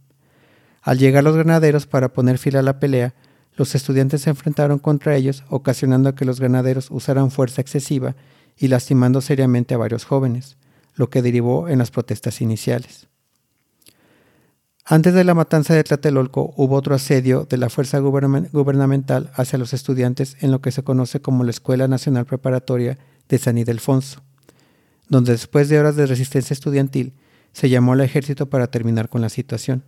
Al 0.82 0.98
llegar 0.98 1.22
los 1.22 1.36
granaderos 1.36 1.86
para 1.86 2.12
poner 2.12 2.38
fin 2.38 2.56
a 2.56 2.62
la 2.62 2.80
pelea, 2.80 3.14
los 3.56 3.74
estudiantes 3.74 4.22
se 4.22 4.30
enfrentaron 4.30 4.78
contra 4.78 5.14
ellos, 5.14 5.44
ocasionando 5.48 6.14
que 6.14 6.24
los 6.24 6.40
granaderos 6.40 6.90
usaran 6.90 7.30
fuerza 7.30 7.60
excesiva 7.60 8.16
y 8.58 8.68
lastimando 8.68 9.20
seriamente 9.20 9.74
a 9.74 9.78
varios 9.78 10.04
jóvenes, 10.04 10.56
lo 10.94 11.08
que 11.08 11.22
derivó 11.22 11.68
en 11.68 11.78
las 11.78 11.90
protestas 11.90 12.40
iniciales. 12.40 13.08
Antes 14.84 15.14
de 15.14 15.22
la 15.22 15.34
matanza 15.34 15.74
de 15.74 15.84
Tlatelolco 15.84 16.52
hubo 16.56 16.74
otro 16.74 16.96
asedio 16.96 17.46
de 17.48 17.56
la 17.56 17.70
fuerza 17.70 18.00
gubernamental 18.00 19.30
hacia 19.34 19.58
los 19.58 19.72
estudiantes 19.74 20.36
en 20.40 20.50
lo 20.50 20.60
que 20.60 20.72
se 20.72 20.82
conoce 20.82 21.20
como 21.20 21.44
la 21.44 21.52
Escuela 21.52 21.86
Nacional 21.86 22.26
Preparatoria 22.26 22.98
de 23.28 23.38
San 23.38 23.58
Ildefonso, 23.58 24.22
donde 25.08 25.32
después 25.32 25.68
de 25.68 25.78
horas 25.78 25.94
de 25.94 26.06
resistencia 26.06 26.52
estudiantil 26.52 27.12
se 27.52 27.68
llamó 27.68 27.92
al 27.92 28.00
ejército 28.00 28.50
para 28.50 28.66
terminar 28.66 29.08
con 29.08 29.20
la 29.20 29.28
situación. 29.28 29.84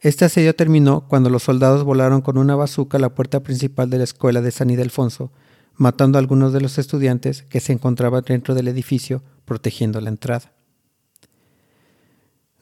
Este 0.00 0.24
asedio 0.24 0.54
terminó 0.54 1.08
cuando 1.08 1.28
los 1.28 1.42
soldados 1.42 1.82
volaron 1.82 2.20
con 2.20 2.38
una 2.38 2.54
bazuca 2.54 2.98
a 2.98 3.00
la 3.00 3.14
puerta 3.14 3.40
principal 3.40 3.90
de 3.90 3.98
la 3.98 4.04
escuela 4.04 4.40
de 4.40 4.52
San 4.52 4.70
Ildefonso, 4.70 5.32
matando 5.74 6.18
a 6.18 6.20
algunos 6.20 6.52
de 6.52 6.60
los 6.60 6.78
estudiantes 6.78 7.42
que 7.42 7.58
se 7.58 7.72
encontraban 7.72 8.22
dentro 8.24 8.54
del 8.54 8.68
edificio 8.68 9.22
protegiendo 9.44 10.00
la 10.00 10.10
entrada. 10.10 10.52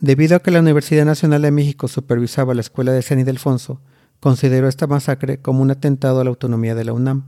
Debido 0.01 0.37
a 0.37 0.41
que 0.41 0.51
la 0.51 0.61
Universidad 0.61 1.05
Nacional 1.05 1.43
de 1.43 1.51
México 1.51 1.89
supervisaba 1.89 2.55
la 2.55 2.61
escuela 2.63 2.93
de 2.93 3.03
San 3.03 3.19
Ildefonso, 3.19 3.81
consideró 4.21 4.69
esta 4.69 4.87
masacre 4.87 5.39
como 5.39 5.61
un 5.61 5.71
atentado 5.71 6.21
a 6.21 6.25
la 6.25 6.31
autonomía 6.31 6.75
de 6.75 6.85
la 6.85 6.95
UNAM, 6.95 7.25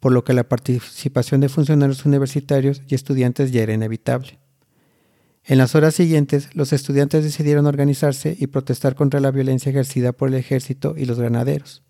por 0.00 0.12
lo 0.12 0.24
que 0.24 0.32
la 0.32 0.48
participación 0.48 1.40
de 1.40 1.48
funcionarios 1.48 2.04
universitarios 2.04 2.82
y 2.88 2.96
estudiantes 2.96 3.52
ya 3.52 3.62
era 3.62 3.74
inevitable. 3.74 4.38
En 5.48 5.58
las 5.58 5.76
horas 5.76 5.94
siguientes, 5.94 6.48
los 6.54 6.72
estudiantes 6.72 7.22
decidieron 7.22 7.66
organizarse 7.66 8.36
y 8.36 8.48
protestar 8.48 8.96
contra 8.96 9.20
la 9.20 9.30
violencia 9.30 9.70
ejercida 9.70 10.12
por 10.12 10.28
el 10.28 10.34
ejército 10.34 10.94
y 10.98 11.04
los 11.04 11.20
granaderos. 11.20 11.84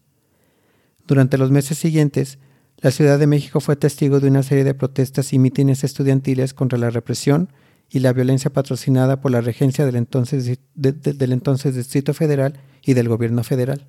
Durante 1.06 1.38
los 1.38 1.50
meses 1.50 1.78
siguientes, 1.78 2.38
la 2.76 2.90
Ciudad 2.90 3.18
de 3.18 3.26
México 3.26 3.60
fue 3.60 3.76
testigo 3.76 4.20
de 4.20 4.28
una 4.28 4.42
serie 4.42 4.64
de 4.64 4.74
protestas 4.74 5.32
y 5.32 5.38
mítines 5.38 5.84
estudiantiles 5.84 6.52
contra 6.52 6.78
la 6.78 6.90
represión 6.90 7.50
y 7.88 8.00
la 8.00 8.12
violencia 8.12 8.52
patrocinada 8.52 9.22
por 9.22 9.30
la 9.30 9.40
regencia 9.40 9.86
del 9.86 9.96
entonces, 9.96 10.58
del 10.74 11.32
entonces 11.32 11.74
Distrito 11.74 12.12
Federal 12.12 12.60
y 12.82 12.92
del 12.92 13.08
gobierno 13.08 13.42
federal. 13.42 13.88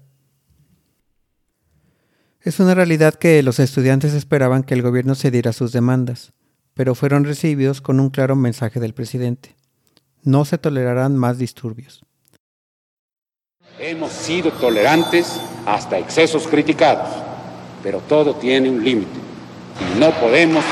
Es 2.39 2.61
una 2.61 2.73
realidad 2.73 3.15
que 3.15 3.43
los 3.43 3.59
estudiantes 3.59 4.13
esperaban 4.13 4.63
que 4.63 4.75
el 4.75 4.81
gobierno 4.81 5.15
cediera 5.15 5.51
sus 5.51 5.73
demandas, 5.73 6.31
pero 6.77 6.93
fueron 6.93 7.25
recibidos 7.25 7.81
con 7.81 7.99
un 7.99 8.11
claro 8.11 8.35
mensaje 8.35 8.79
del 8.79 8.93
presidente. 8.93 9.55
No 10.21 10.45
se 10.45 10.59
tolerarán 10.59 11.17
más 11.17 11.39
disturbios. 11.39 12.05
Hemos 13.79 14.11
sido 14.11 14.51
tolerantes 14.51 15.41
hasta 15.65 15.97
excesos 15.97 16.47
criticados, 16.47 17.09
pero 17.81 17.99
todo 18.07 18.35
tiene 18.35 18.69
un 18.69 18.83
límite 18.83 19.19
y 19.81 19.99
no 19.99 20.11
podemos 20.11 20.63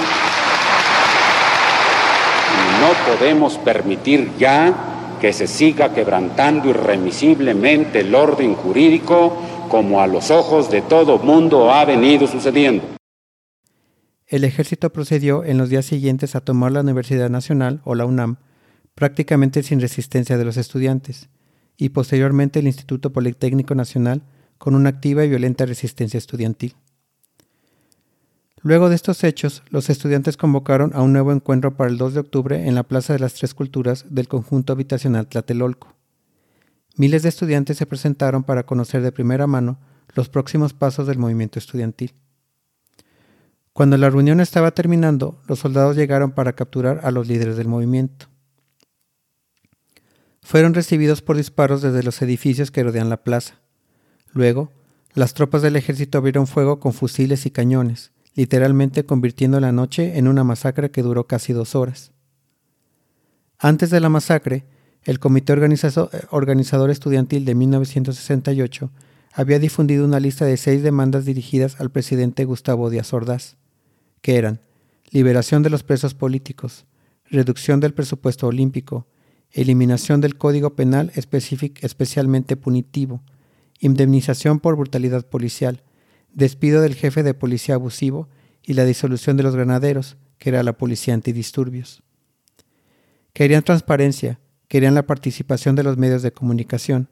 no 2.82 3.12
podemos 3.12 3.58
permitir 3.58 4.32
ya 4.38 5.18
que 5.20 5.34
se 5.34 5.48
siga 5.48 5.94
quebrantando 5.94 6.70
irremisiblemente 6.70 8.02
el 8.02 8.14
orden 8.14 8.54
jurídico 8.54 9.36
como 9.70 10.02
a 10.02 10.08
los 10.08 10.30
ojos 10.30 10.70
de 10.70 10.84
todo 10.84 11.18
mundo 11.18 11.74
ha 11.74 11.84
venido 11.84 12.28
sucediendo. 12.28 12.95
El 14.28 14.44
ejército 14.44 14.92
procedió 14.92 15.44
en 15.44 15.58
los 15.58 15.70
días 15.70 15.86
siguientes 15.86 16.36
a 16.36 16.42
tomar 16.42 16.72
la 16.72 16.82
Universidad 16.82 17.30
Nacional, 17.30 17.82
o 17.84 17.94
la 17.94 18.06
UNAM, 18.06 18.38
prácticamente 18.96 19.62
sin 19.62 19.80
resistencia 19.80 20.38
de 20.38 20.46
los 20.46 20.58
estudiantes, 20.58 21.30
y 21.78 21.90
posteriormente 21.90 22.60
el 22.60 22.68
Instituto 22.68 23.14
Politécnico 23.14 23.76
Nacional, 23.76 24.24
con 24.58 24.74
una 24.74 24.90
activa 24.90 25.24
y 25.24 25.30
violenta 25.30 25.66
resistencia 25.66 26.18
estudiantil. 26.18 26.76
Luego 28.62 28.90
de 28.90 28.96
estos 28.96 29.24
hechos, 29.24 29.62
los 29.70 29.92
estudiantes 29.92 30.38
convocaron 30.38 30.92
a 30.96 31.04
un 31.04 31.14
nuevo 31.14 31.32
encuentro 31.32 31.78
para 31.78 31.92
el 31.92 32.00
2 32.00 32.16
de 32.16 32.20
octubre 32.22 32.68
en 32.68 32.74
la 32.74 32.82
Plaza 32.82 33.14
de 33.14 33.20
las 33.20 33.36
Tres 33.36 33.54
Culturas 33.54 34.06
del 34.10 34.28
conjunto 34.28 34.74
habitacional 34.74 35.28
Tlatelolco. 35.28 35.94
Miles 36.98 37.22
de 37.22 37.30
estudiantes 37.30 37.78
se 37.78 37.86
presentaron 37.86 38.44
para 38.44 38.66
conocer 38.66 39.04
de 39.04 39.12
primera 39.12 39.46
mano 39.46 39.78
los 40.16 40.30
próximos 40.30 40.74
pasos 40.74 41.06
del 41.06 41.20
movimiento 41.20 41.60
estudiantil. 41.60 42.14
Cuando 43.76 43.98
la 43.98 44.10
reunión 44.10 44.40
estaba 44.40 44.72
terminando, 44.72 45.42
los 45.50 45.60
soldados 45.60 45.98
llegaron 45.98 46.32
para 46.32 46.54
capturar 46.54 47.02
a 47.04 47.12
los 47.12 47.28
líderes 47.28 47.58
del 47.58 47.68
movimiento. 47.68 48.28
Fueron 50.42 50.74
recibidos 50.74 51.22
por 51.22 51.36
disparos 51.36 51.82
desde 51.82 52.02
los 52.02 52.22
edificios 52.22 52.72
que 52.72 52.84
rodean 52.84 53.10
la 53.10 53.22
plaza. 53.22 53.60
Luego, 54.32 54.72
las 55.14 55.34
tropas 55.34 55.62
del 55.62 55.76
ejército 55.76 56.18
abrieron 56.18 56.48
fuego 56.48 56.80
con 56.80 56.94
fusiles 56.94 57.46
y 57.46 57.52
cañones, 57.52 58.14
literalmente 58.34 59.06
convirtiendo 59.06 59.60
la 59.60 59.74
noche 59.74 60.18
en 60.18 60.30
una 60.30 60.46
masacre 60.46 60.90
que 60.90 61.02
duró 61.02 61.28
casi 61.28 61.52
dos 61.52 61.76
horas. 61.76 62.14
Antes 63.60 63.90
de 63.90 64.00
la 64.00 64.08
masacre, 64.08 64.64
el 65.04 65.20
Comité 65.20 65.52
Organizador 65.52 66.92
Estudiantil 66.92 67.44
de 67.44 67.56
1968 67.56 68.90
había 69.34 69.60
difundido 69.60 70.06
una 70.06 70.22
lista 70.22 70.46
de 70.46 70.56
seis 70.56 70.82
demandas 70.82 71.26
dirigidas 71.26 71.82
al 71.82 71.92
presidente 71.92 72.46
Gustavo 72.46 72.90
Díaz 72.90 73.12
Ordaz 73.12 73.58
que 74.26 74.38
eran 74.38 74.60
liberación 75.12 75.62
de 75.62 75.70
los 75.70 75.84
presos 75.84 76.16
políticos, 76.16 76.88
reducción 77.30 77.80
del 77.80 77.94
presupuesto 77.94 78.48
olímpico, 78.48 79.06
eliminación 79.52 80.20
del 80.20 80.36
Código 80.36 80.76
Penal 80.76 81.12
especialmente 81.14 82.58
punitivo, 82.58 83.22
indemnización 83.80 84.60
por 84.60 84.78
brutalidad 84.78 85.28
policial, 85.28 85.84
despido 86.34 86.82
del 86.82 86.96
jefe 86.96 87.22
de 87.22 87.36
policía 87.36 87.76
abusivo 87.76 88.28
y 88.64 88.74
la 88.74 88.84
disolución 88.86 89.38
de 89.38 89.44
los 89.44 89.56
granaderos, 89.56 90.18
que 90.40 90.50
era 90.50 90.64
la 90.64 90.74
policía 90.74 91.14
antidisturbios. 91.14 92.02
Querían 93.32 93.62
transparencia, 93.62 94.40
querían 94.68 94.96
la 94.96 95.06
participación 95.06 95.76
de 95.76 95.84
los 95.84 95.98
medios 95.98 96.24
de 96.24 96.34
comunicación, 96.34 97.10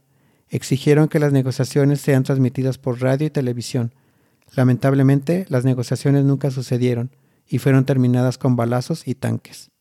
exigieron 0.50 1.10
que 1.10 1.20
las 1.20 1.32
negociaciones 1.32 2.02
sean 2.02 2.24
transmitidas 2.24 2.80
por 2.80 3.02
radio 3.02 3.28
y 3.28 3.30
televisión, 3.30 3.94
Lamentablemente, 4.56 5.46
las 5.50 5.66
negociaciones 5.66 6.26
nunca 6.26 6.52
sucedieron 6.52 7.12
y 7.48 7.58
fueron 7.60 7.86
terminadas 7.86 8.38
con 8.38 8.56
balazos 8.56 9.08
y 9.08 9.16
tanques. 9.16 9.72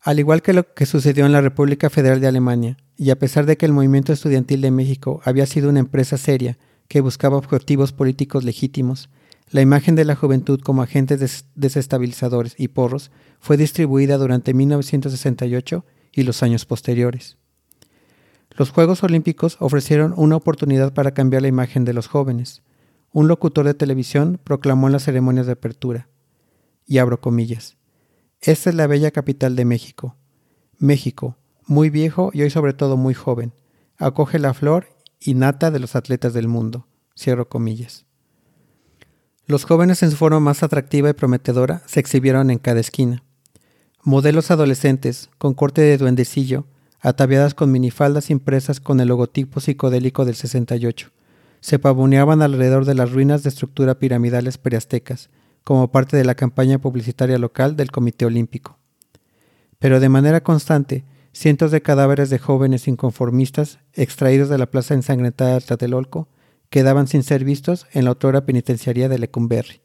Al 0.00 0.18
igual 0.20 0.42
que 0.42 0.52
lo 0.52 0.72
que 0.74 0.86
sucedió 0.86 1.26
en 1.26 1.32
la 1.32 1.40
República 1.40 1.90
Federal 1.90 2.20
de 2.20 2.28
Alemania, 2.28 2.76
y 2.96 3.10
a 3.10 3.18
pesar 3.18 3.46
de 3.46 3.56
que 3.56 3.66
el 3.66 3.72
movimiento 3.72 4.12
estudiantil 4.12 4.60
de 4.60 4.70
México 4.70 5.20
había 5.24 5.46
sido 5.46 5.68
una 5.68 5.80
empresa 5.80 6.16
seria 6.16 6.56
que 6.88 7.00
buscaba 7.00 7.36
objetivos 7.36 7.92
políticos 7.92 8.44
legítimos, 8.44 9.10
la 9.50 9.60
imagen 9.60 9.94
de 9.94 10.04
la 10.04 10.14
juventud 10.14 10.60
como 10.60 10.82
agentes 10.82 11.44
desestabilizadores 11.54 12.54
y 12.58 12.68
porros 12.68 13.10
fue 13.40 13.56
distribuida 13.56 14.18
durante 14.18 14.54
1968 14.54 15.84
y 16.12 16.22
los 16.22 16.42
años 16.42 16.64
posteriores. 16.64 17.36
Los 18.56 18.70
Juegos 18.70 19.02
Olímpicos 19.04 19.56
ofrecieron 19.60 20.12
una 20.16 20.36
oportunidad 20.36 20.92
para 20.92 21.12
cambiar 21.12 21.42
la 21.42 21.48
imagen 21.48 21.84
de 21.84 21.92
los 21.92 22.08
jóvenes, 22.08 22.62
un 23.12 23.28
locutor 23.28 23.66
de 23.66 23.74
televisión 23.74 24.40
proclamó 24.42 24.86
en 24.88 24.92
las 24.92 25.04
ceremonias 25.04 25.46
de 25.46 25.52
apertura, 25.52 26.08
y 26.86 26.98
abro 26.98 27.20
comillas, 27.20 27.76
Esta 28.40 28.70
es 28.70 28.76
la 28.76 28.86
bella 28.86 29.10
capital 29.10 29.56
de 29.56 29.64
México. 29.64 30.16
México, 30.78 31.36
muy 31.66 31.90
viejo 31.90 32.30
y 32.32 32.42
hoy 32.42 32.50
sobre 32.50 32.72
todo 32.72 32.96
muy 32.96 33.14
joven, 33.14 33.52
acoge 33.98 34.38
la 34.38 34.54
flor 34.54 34.86
y 35.20 35.34
nata 35.34 35.70
de 35.70 35.80
los 35.80 35.96
atletas 35.96 36.32
del 36.32 36.48
mundo. 36.48 36.86
Cierro 37.16 37.48
comillas. 37.48 38.06
Los 39.46 39.64
jóvenes 39.64 40.02
en 40.02 40.10
su 40.10 40.16
forma 40.16 40.40
más 40.40 40.62
atractiva 40.62 41.10
y 41.10 41.14
prometedora 41.14 41.82
se 41.86 42.00
exhibieron 42.00 42.50
en 42.50 42.58
cada 42.58 42.80
esquina. 42.80 43.24
Modelos 44.04 44.50
adolescentes, 44.50 45.30
con 45.38 45.54
corte 45.54 45.80
de 45.80 45.98
duendecillo, 45.98 46.66
ataviadas 47.00 47.54
con 47.54 47.72
minifaldas 47.72 48.30
impresas 48.30 48.80
con 48.80 49.00
el 49.00 49.08
logotipo 49.08 49.60
psicodélico 49.60 50.24
del 50.24 50.36
68, 50.36 51.10
se 51.60 51.78
pavoneaban 51.78 52.42
alrededor 52.42 52.84
de 52.84 52.94
las 52.94 53.12
ruinas 53.12 53.42
de 53.42 53.48
estructura 53.48 53.98
piramidales 53.98 54.58
periastecas, 54.58 55.30
como 55.64 55.90
parte 55.90 56.16
de 56.16 56.24
la 56.24 56.34
campaña 56.34 56.78
publicitaria 56.78 57.38
local 57.38 57.76
del 57.76 57.90
Comité 57.90 58.24
Olímpico. 58.24 58.78
Pero 59.78 60.00
de 60.00 60.08
manera 60.08 60.42
constante, 60.42 61.04
cientos 61.32 61.70
de 61.70 61.82
cadáveres 61.82 62.30
de 62.30 62.38
jóvenes 62.38 62.88
inconformistas, 62.88 63.78
extraídos 63.92 64.48
de 64.48 64.58
la 64.58 64.70
plaza 64.70 64.94
ensangrentada 64.94 65.54
de 65.54 65.60
Tlatelolco, 65.60 66.28
quedaban 66.70 67.06
sin 67.06 67.22
ser 67.22 67.44
vistos 67.44 67.86
en 67.92 68.04
la 68.04 68.10
autora 68.10 68.44
penitenciaria 68.44 69.08
de 69.08 69.18
Lecumberri. 69.18 69.80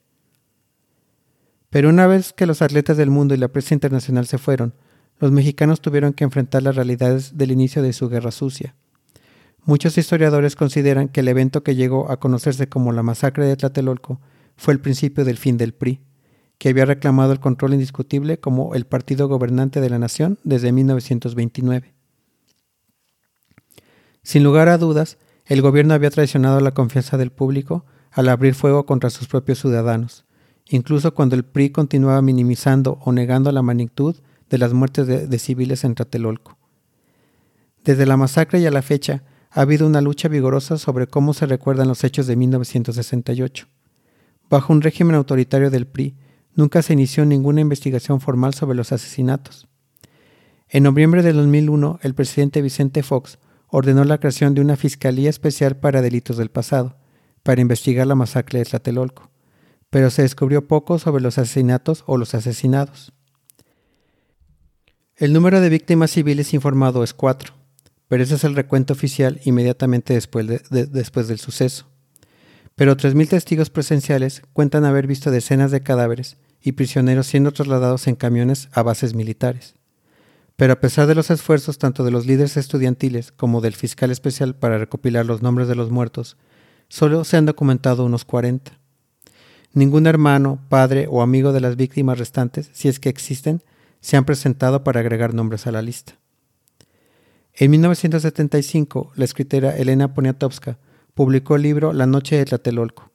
Pero 1.70 1.90
una 1.90 2.08
vez 2.08 2.34
que 2.34 2.46
los 2.46 2.62
atletas 2.62 2.98
del 2.98 3.10
mundo 3.10 3.34
y 3.34 3.38
la 3.38 3.48
prensa 3.48 3.74
internacional 3.74 4.28
se 4.28 4.38
fueron, 4.38 4.74
los 5.20 5.32
mexicanos 5.32 5.82
tuvieron 5.82 6.14
que 6.14 6.24
enfrentar 6.24 6.64
las 6.64 6.76
realidades 6.76 7.38
del 7.38 7.52
inicio 7.52 7.82
de 7.82 7.94
su 7.94 8.10
guerra 8.10 8.32
sucia. 8.32 8.76
Muchos 9.66 9.98
historiadores 9.98 10.56
consideran 10.56 11.08
que 11.08 11.22
el 11.22 11.28
evento 11.30 11.64
que 11.64 11.76
llegó 11.76 12.12
a 12.12 12.20
conocerse 12.20 12.68
como 12.68 12.92
la 12.92 13.04
masacre 13.04 13.46
de 13.46 13.56
Tlatelolco 13.56 14.20
fue 14.58 14.74
el 14.74 14.82
principio 14.82 15.24
del 15.24 15.38
fin 15.38 15.58
del 15.58 15.74
PRI, 15.74 16.02
que 16.58 16.70
había 16.70 16.86
reclamado 16.86 17.32
el 17.32 17.40
control 17.40 17.74
indiscutible 17.74 18.40
como 18.40 18.76
el 18.76 18.86
partido 18.86 19.28
gobernante 19.28 19.82
de 19.82 19.90
la 19.90 20.00
nación 20.00 20.38
desde 20.44 20.72
1929. 20.72 21.94
Sin 24.22 24.44
lugar 24.44 24.70
a 24.70 24.78
dudas, 24.78 25.18
el 25.46 25.62
gobierno 25.62 25.94
había 25.94 26.10
traicionado 26.10 26.60
la 26.60 26.74
confianza 26.74 27.18
del 27.18 27.32
público 27.32 27.86
al 28.12 28.30
abrir 28.30 28.56
fuego 28.56 28.86
contra 28.86 29.10
sus 29.10 29.28
propios 29.28 29.60
ciudadanos, 29.60 30.26
incluso 30.70 31.14
cuando 31.14 31.36
el 31.36 31.44
PRI 31.44 31.72
continuaba 31.72 32.22
minimizando 32.22 33.00
o 33.02 33.12
negando 33.12 33.52
la 33.52 33.62
magnitud 33.62 34.16
de 34.50 34.58
las 34.58 34.74
muertes 34.74 35.08
de, 35.08 35.40
civiles 35.40 35.84
en 35.84 35.96
Tlatelolco. 35.96 36.58
Desde 37.84 38.06
la 38.06 38.18
masacre 38.18 38.60
y 38.60 38.66
a 38.66 38.72
la 38.72 38.82
fecha, 38.82 39.24
ha 39.54 39.62
habido 39.62 39.86
una 39.86 40.02
lucha 40.02 40.28
vigorosa 40.28 40.80
sobre 40.80 41.06
cómo 41.06 41.34
se 41.34 41.46
recuerdan 41.46 41.88
los 41.88 42.04
hechos 42.04 42.26
de 42.26 42.36
1968. 42.36 43.68
Bajo 44.50 44.74
un 44.74 44.82
régimen 44.82 45.16
autoritario 45.16 45.70
del 45.70 45.86
PRI, 45.86 46.18
nunca 46.56 46.82
se 46.82 46.94
inició 46.94 47.24
ninguna 47.24 47.62
investigación 47.62 48.20
formal 48.20 48.56
sobre 48.56 48.76
los 48.76 48.92
asesinatos. 48.92 49.68
En 50.70 50.84
noviembre 50.84 51.22
de 51.22 51.34
2001, 51.34 52.00
el 52.02 52.16
presidente 52.16 52.64
Vicente 52.64 53.04
Fox 53.04 53.38
ordenó 53.68 54.04
la 54.06 54.18
creación 54.18 54.56
de 54.56 54.62
una 54.62 54.76
Fiscalía 54.76 55.30
Especial 55.30 55.78
para 55.78 56.02
Delitos 56.02 56.38
del 56.38 56.50
Pasado, 56.50 56.98
para 57.44 57.62
investigar 57.62 58.08
la 58.08 58.16
masacre 58.16 58.60
de 58.60 58.66
Tlatelolco, 58.66 59.30
pero 59.92 60.10
se 60.10 60.24
descubrió 60.24 60.68
poco 60.68 60.98
sobre 60.98 61.22
los 61.22 61.38
asesinatos 61.38 62.04
o 62.08 62.18
los 62.18 62.34
asesinados. 62.34 63.14
El 65.16 65.32
número 65.32 65.62
de 65.62 65.70
víctimas 65.70 66.10
civiles 66.10 66.56
informado 66.56 67.04
es 67.04 67.14
cuatro, 67.14 67.54
pero 68.08 68.24
ese 68.24 68.36
es 68.36 68.44
el 68.44 68.56
recuento 68.56 68.94
oficial 68.94 69.40
inmediatamente 69.44 70.14
después, 70.14 70.48
del 71.28 71.40
suceso. 71.40 71.88
Pero 72.76 72.98
3.000 72.98 73.30
testigos 73.30 73.70
presenciales 73.70 74.42
cuentan 74.54 74.86
haber 74.86 75.08
visto 75.08 75.32
decenas 75.32 75.72
de 75.72 75.82
cadáveres 75.82 76.38
y 76.62 76.74
prisioneros 76.74 77.28
siendo 77.28 77.52
trasladados 77.52 78.08
en 78.08 78.16
camiones 78.16 78.70
a 78.72 78.84
bases 78.84 79.14
militares. 79.14 79.76
Pero 80.56 80.74
a 80.74 80.80
pesar 80.80 81.08
de 81.08 81.16
los 81.16 81.30
esfuerzos 81.30 81.78
tanto 81.78 82.04
de 82.04 82.12
los 82.12 82.26
líderes 82.26 82.58
estudiantiles 82.58 83.32
como 83.32 83.62
del 83.62 83.74
fiscal 83.74 84.12
especial 84.12 84.56
para 84.56 84.78
recopilar 84.78 85.26
los 85.26 85.42
nombres 85.42 85.68
de 85.68 85.76
los 85.76 85.90
muertos, 85.90 86.38
solo 86.90 87.24
se 87.24 87.38
han 87.38 87.46
documentado 87.46 88.06
unos 88.06 88.26
40. 88.26 88.80
Ningún 89.74 90.06
hermano, 90.06 90.60
padre 90.70 91.08
o 91.10 91.24
amigo 91.24 91.52
de 91.52 91.62
las 91.62 91.76
víctimas 91.76 92.20
restantes, 92.20 92.70
si 92.74 92.88
es 92.88 93.00
que 93.00 93.10
existen, 93.10 93.64
se 94.02 94.18
han 94.18 94.26
presentado 94.26 94.84
para 94.84 95.00
agregar 95.00 95.34
nombres 95.34 95.66
a 95.66 95.72
la 95.72 95.82
lista. 95.82 96.20
En 97.56 97.70
1975, 97.70 99.12
la 99.16 99.26
escritora 99.26 99.78
Elena 99.78 100.12
Poniatowska 100.16 100.80
publicó 101.14 101.56
el 101.56 101.62
libro 101.62 101.94
La 101.94 102.08
Noche 102.08 102.36
de 102.36 102.46
Tlatelolco, 102.46 103.12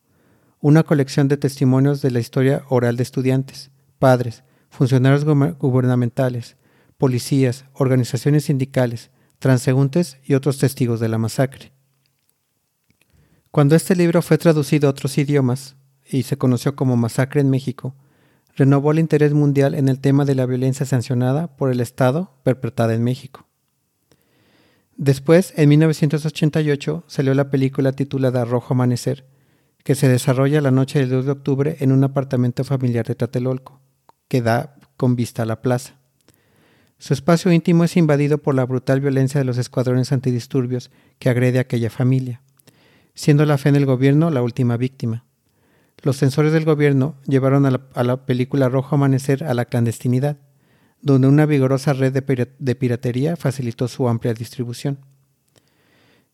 una 0.60 0.84
colección 0.84 1.26
de 1.26 1.36
testimonios 1.36 2.02
de 2.02 2.12
la 2.12 2.20
historia 2.20 2.62
oral 2.68 2.96
de 2.96 3.02
estudiantes, 3.02 3.72
padres, 3.98 4.44
funcionarios 4.70 5.24
gubernamentales, 5.24 6.56
policías, 6.98 7.64
organizaciones 7.72 8.44
sindicales, 8.44 9.10
transeúntes 9.40 10.18
y 10.22 10.34
otros 10.34 10.58
testigos 10.58 11.00
de 11.00 11.08
la 11.08 11.18
masacre. 11.18 11.72
Cuando 13.50 13.74
este 13.74 13.96
libro 13.96 14.22
fue 14.22 14.38
traducido 14.38 14.86
a 14.86 14.92
otros 14.92 15.18
idiomas 15.18 15.74
y 16.08 16.22
se 16.22 16.38
conoció 16.38 16.76
como 16.76 16.96
Masacre 16.96 17.40
en 17.40 17.50
México, 17.50 17.96
renovó 18.54 18.92
el 18.92 19.00
interés 19.00 19.32
mundial 19.32 19.74
en 19.74 19.88
el 19.88 19.98
tema 19.98 20.24
de 20.24 20.36
la 20.36 20.46
violencia 20.46 20.86
sancionada 20.86 21.56
por 21.56 21.72
el 21.72 21.80
Estado 21.80 22.38
perpetrada 22.44 22.94
en 22.94 23.02
México. 23.02 23.47
Después, 24.98 25.54
en 25.56 25.68
1988, 25.68 27.04
salió 27.06 27.32
la 27.32 27.50
película 27.50 27.92
titulada 27.92 28.44
Rojo 28.44 28.74
Amanecer, 28.74 29.24
que 29.84 29.94
se 29.94 30.08
desarrolla 30.08 30.60
la 30.60 30.72
noche 30.72 30.98
del 30.98 31.08
2 31.08 31.24
de 31.24 31.30
octubre 31.30 31.76
en 31.78 31.92
un 31.92 32.02
apartamento 32.02 32.64
familiar 32.64 33.06
de 33.06 33.14
Tlatelolco, 33.14 33.80
que 34.26 34.42
da 34.42 34.74
con 34.96 35.14
vista 35.14 35.44
a 35.44 35.46
la 35.46 35.62
plaza. 35.62 35.94
Su 36.98 37.14
espacio 37.14 37.52
íntimo 37.52 37.84
es 37.84 37.96
invadido 37.96 38.38
por 38.38 38.56
la 38.56 38.66
brutal 38.66 39.00
violencia 39.00 39.38
de 39.38 39.44
los 39.44 39.56
escuadrones 39.56 40.10
antidisturbios 40.10 40.90
que 41.20 41.28
agrede 41.30 41.58
a 41.58 41.62
aquella 41.62 41.90
familia, 41.90 42.42
siendo 43.14 43.46
la 43.46 43.56
fe 43.56 43.68
en 43.68 43.76
el 43.76 43.86
gobierno 43.86 44.30
la 44.30 44.42
última 44.42 44.76
víctima. 44.76 45.24
Los 46.02 46.16
censores 46.16 46.52
del 46.52 46.64
gobierno 46.64 47.14
llevaron 47.24 47.66
a 47.66 48.02
la, 48.02 48.26
película 48.26 48.68
Rojo 48.68 48.96
Amanecer 48.96 49.44
a 49.44 49.54
la 49.54 49.64
clandestinidad, 49.64 50.38
donde 51.00 51.28
una 51.28 51.46
vigorosa 51.46 51.92
red 51.92 52.12
de 52.12 52.74
piratería 52.74 53.36
facilitó 53.36 53.88
su 53.88 54.08
amplia 54.08 54.34
distribución. 54.34 54.98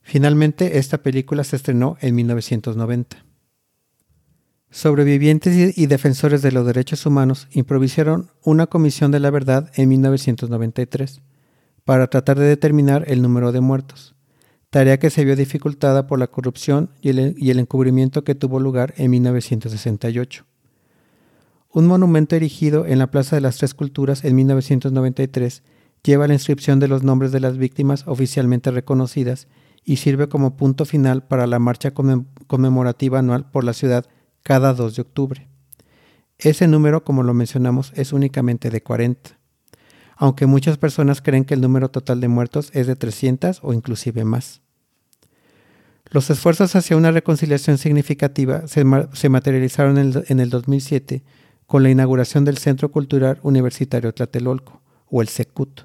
Finalmente, 0.03 0.79
esta 0.79 0.99
película 0.99 1.45
se 1.45 1.57
estrenó 1.57 1.97
en 2.01 2.15
1990. 2.15 3.25
Sobrevivientes 4.71 5.79
y 5.79 5.87
defensores 5.87 6.43
de 6.43 6.51
los 6.51 6.67
derechos 6.67 7.07
humanos 7.07 7.47
improvisaron 7.53 8.31
una 8.43 8.67
comisión 8.67 9.13
de 9.13 9.21
la 9.21 9.31
verdad 9.31 9.71
en 9.77 9.89
1993 9.89 11.23
para 11.85 12.09
tratar 12.09 12.39
de 12.39 12.47
determinar 12.47 13.05
el 13.07 13.23
número 13.23 13.53
de 13.53 13.61
muertos, 13.61 14.15
tarea 14.71 14.99
que 14.99 15.11
se 15.11 15.25
vio 15.25 15.37
dificultada 15.37 16.07
por 16.07 16.19
la 16.19 16.27
corrupción 16.27 16.91
y 17.01 17.11
el, 17.11 17.59
encubrimiento 17.61 18.25
que 18.25 18.35
tuvo 18.35 18.59
lugar 18.59 18.95
en 18.97 19.13
1968. 19.13 20.45
Un 21.75 21.89
monumento 21.89 22.37
erigido 22.37 22.87
en 22.87 23.01
la 23.01 23.11
Plaza 23.11 23.35
de 23.35 23.41
las 23.41 23.57
Tres 23.57 23.75
Culturas 23.75 24.25
en 24.25 24.37
1993 24.37 25.65
lleva 26.05 26.29
la 26.29 26.35
inscripción 26.35 26.79
de 26.79 26.87
los 26.87 27.03
nombres 27.03 27.33
de 27.33 27.41
las 27.41 27.59
víctimas 27.59 28.07
oficialmente 28.07 28.71
reconocidas 28.71 29.49
y 29.85 29.97
sirve 29.97 30.29
como 30.29 30.57
punto 30.57 30.85
final 30.85 31.27
para 31.27 31.49
la 31.49 31.59
marcha 31.59 31.93
conmemorativa 31.93 33.19
anual 33.19 33.51
por 33.51 33.65
la 33.65 33.73
ciudad 33.73 34.07
cada 34.45 34.73
2 34.73 34.95
de 34.95 35.03
octubre. 35.03 35.49
Ese 36.39 36.69
número, 36.69 37.03
como 37.03 37.25
lo 37.25 37.35
mencionamos, 37.35 37.93
es 37.97 38.13
únicamente 38.13 38.71
de 38.71 38.81
40, 38.81 39.37
aunque 40.15 40.47
muchas 40.47 40.79
personas 40.79 41.23
creen 41.23 41.45
que 41.45 41.55
el 41.55 41.61
número 41.61 41.91
total 41.91 42.21
de 42.21 42.29
muertos 42.29 42.71
es 42.73 42.87
de 42.87 42.95
300 42.95 43.59
o 43.65 43.73
inclusive 43.73 44.25
más. 44.25 44.61
Los 46.09 46.31
esfuerzos 46.31 46.77
hacia 46.77 46.97
una 46.97 47.11
reconciliación 47.11 47.79
significativa 47.79 48.69
se, 48.69 48.85
materializaron 48.85 49.99
en 49.99 50.39
el, 50.39 50.51
2007 50.51 51.25
con 51.67 51.83
la 51.83 51.91
inauguración 51.91 52.45
del 52.45 52.59
Centro 52.59 52.91
Cultural 52.91 53.39
Universitario 53.43 54.13
Tlatelolco, 54.13 54.83
o 55.11 55.23
el 55.23 55.29
SECUT, 55.29 55.83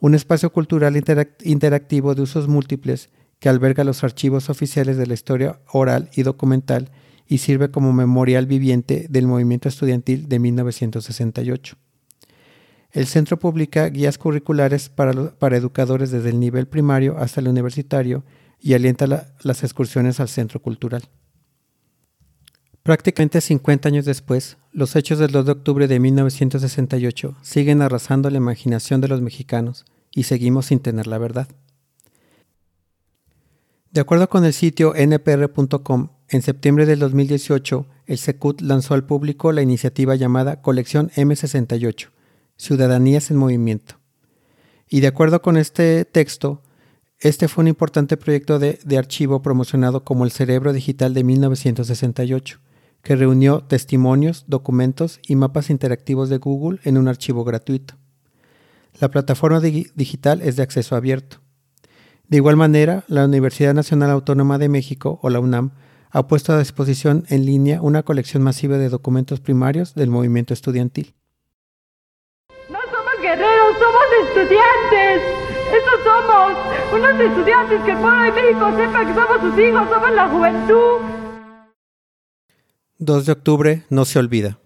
un 0.00 0.14
espacio 0.14 0.50
cultural 0.50 0.96
interactivo 1.44 2.14
de 2.14 2.22
usos 2.22 2.48
múltiples 2.48 3.10
que 3.38 3.48
alberga 3.48 3.84
los 3.84 4.02
archivos 4.02 4.50
oficiales 4.50 4.96
de 4.96 5.06
la 5.06 5.14
historia 5.14 5.60
oral 5.72 6.10
y 6.14 6.22
documental 6.22 6.90
y 7.26 7.38
sirve 7.38 7.70
como 7.70 7.92
memorial 7.92 8.46
viviente 8.46 9.06
del 9.08 9.26
movimiento 9.26 9.68
estudiantil 9.68 10.28
de 10.28 10.38
1968. 10.38 11.76
El 12.92 13.06
centro 13.06 13.38
publica 13.38 13.88
guías 13.88 14.18
curriculares 14.18 14.88
para, 14.88 15.12
para 15.38 15.56
educadores 15.56 16.10
desde 16.10 16.30
el 16.30 16.40
nivel 16.40 16.66
primario 16.66 17.16
hasta 17.18 17.40
el 17.40 17.48
universitario 17.48 18.24
y 18.58 18.74
alienta 18.74 19.06
las 19.42 19.62
excursiones 19.62 20.18
al 20.18 20.28
centro 20.28 20.60
cultural. 20.60 21.02
Prácticamente 22.82 23.40
50 23.40 23.88
años 23.88 24.06
después, 24.06 24.56
los 24.72 24.96
hechos 24.96 25.18
del 25.18 25.32
2 25.32 25.44
de 25.44 25.52
octubre 25.52 25.86
de 25.86 26.00
1968 26.00 27.36
siguen 27.42 27.82
arrasando 27.82 28.30
la 28.30 28.38
imaginación 28.38 29.00
de 29.00 29.08
los 29.08 29.20
mexicanos 29.20 29.84
y 30.10 30.22
seguimos 30.22 30.66
sin 30.66 30.80
tener 30.80 31.06
la 31.06 31.18
verdad. 31.18 31.48
De 33.92 34.00
acuerdo 34.00 34.28
con 34.28 34.44
el 34.44 34.52
sitio 34.52 34.94
npr.com, 34.94 36.08
en 36.28 36.42
septiembre 36.42 36.86
del 36.86 37.00
2018, 37.00 37.86
el 38.06 38.18
SECUT 38.18 38.60
lanzó 38.60 38.94
al 38.94 39.04
público 39.04 39.50
la 39.52 39.62
iniciativa 39.62 40.14
llamada 40.14 40.62
Colección 40.62 41.10
M68, 41.16 42.10
Ciudadanías 42.56 43.30
en 43.30 43.36
Movimiento. 43.36 43.96
Y 44.88 45.00
de 45.00 45.08
acuerdo 45.08 45.42
con 45.42 45.56
este 45.56 46.04
texto, 46.04 46.62
este 47.18 47.48
fue 47.48 47.62
un 47.62 47.68
importante 47.68 48.16
proyecto 48.16 48.58
de, 48.58 48.78
de, 48.84 48.96
archivo 48.96 49.42
promocionado 49.42 50.04
como 50.04 50.24
el 50.24 50.30
Cerebro 50.30 50.72
Digital 50.72 51.12
de 51.12 51.24
1968, 51.24 52.60
que 53.02 53.16
reunió 53.16 53.62
testimonios, 53.62 54.44
documentos 54.46 55.20
y 55.26 55.36
mapas 55.36 55.70
interactivos 55.70 56.28
de 56.28 56.38
Google 56.38 56.80
en 56.84 56.98
un 56.98 57.08
archivo 57.08 57.44
gratuito. 57.44 57.94
La 58.98 59.10
plataforma 59.10 59.60
digital 59.60 60.42
es 60.42 60.56
de 60.56 60.62
acceso 60.62 60.96
abierto. 60.96 61.38
De 62.28 62.36
igual 62.36 62.56
manera, 62.56 63.04
la 63.08 63.24
Universidad 63.24 63.74
Nacional 63.74 64.10
Autónoma 64.10 64.58
de 64.58 64.68
México, 64.68 65.18
o 65.22 65.30
la 65.30 65.40
UNAM, 65.40 65.72
ha 66.10 66.26
puesto 66.26 66.52
a 66.52 66.58
disposición 66.58 67.24
en 67.28 67.46
línea 67.46 67.82
una 67.82 68.02
colección 68.02 68.42
masiva 68.42 68.78
de 68.78 68.88
documentos 68.88 69.40
primarios 69.40 69.94
del 69.94 70.10
movimiento 70.10 70.52
estudiantil. 70.54 71.14
No 72.68 72.78
somos 72.82 73.22
guerreros, 73.22 73.76
somos 73.78 74.04
estudiantes. 74.28 75.22
Eso 75.70 75.90
somos. 76.04 76.52
unos 76.92 77.20
estudiantes, 77.20 77.82
que 77.84 77.90
el 77.92 77.98
pueblo 77.98 78.22
de 78.22 78.32
México 78.32 78.70
sepa 78.76 79.06
que 79.06 79.14
somos 79.14 79.40
sus 79.40 79.58
hijos, 79.64 79.88
somos 79.88 80.10
la 80.12 80.28
juventud. 80.28 81.19
2 83.02 83.24
de 83.24 83.32
octubre 83.32 83.84
no 83.88 84.04
se 84.04 84.18
olvida. 84.18 84.58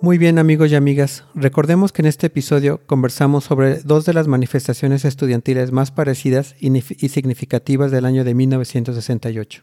Muy 0.00 0.18
bien 0.18 0.40
amigos 0.40 0.72
y 0.72 0.74
amigas, 0.74 1.24
recordemos 1.36 1.92
que 1.92 2.02
en 2.02 2.06
este 2.06 2.26
episodio 2.26 2.84
conversamos 2.86 3.44
sobre 3.44 3.76
dos 3.82 4.04
de 4.04 4.12
las 4.12 4.26
manifestaciones 4.26 5.04
estudiantiles 5.04 5.70
más 5.70 5.92
parecidas 5.92 6.56
y 6.58 6.80
significativas 6.80 7.92
del 7.92 8.06
año 8.06 8.24
de 8.24 8.34
1968, 8.34 9.62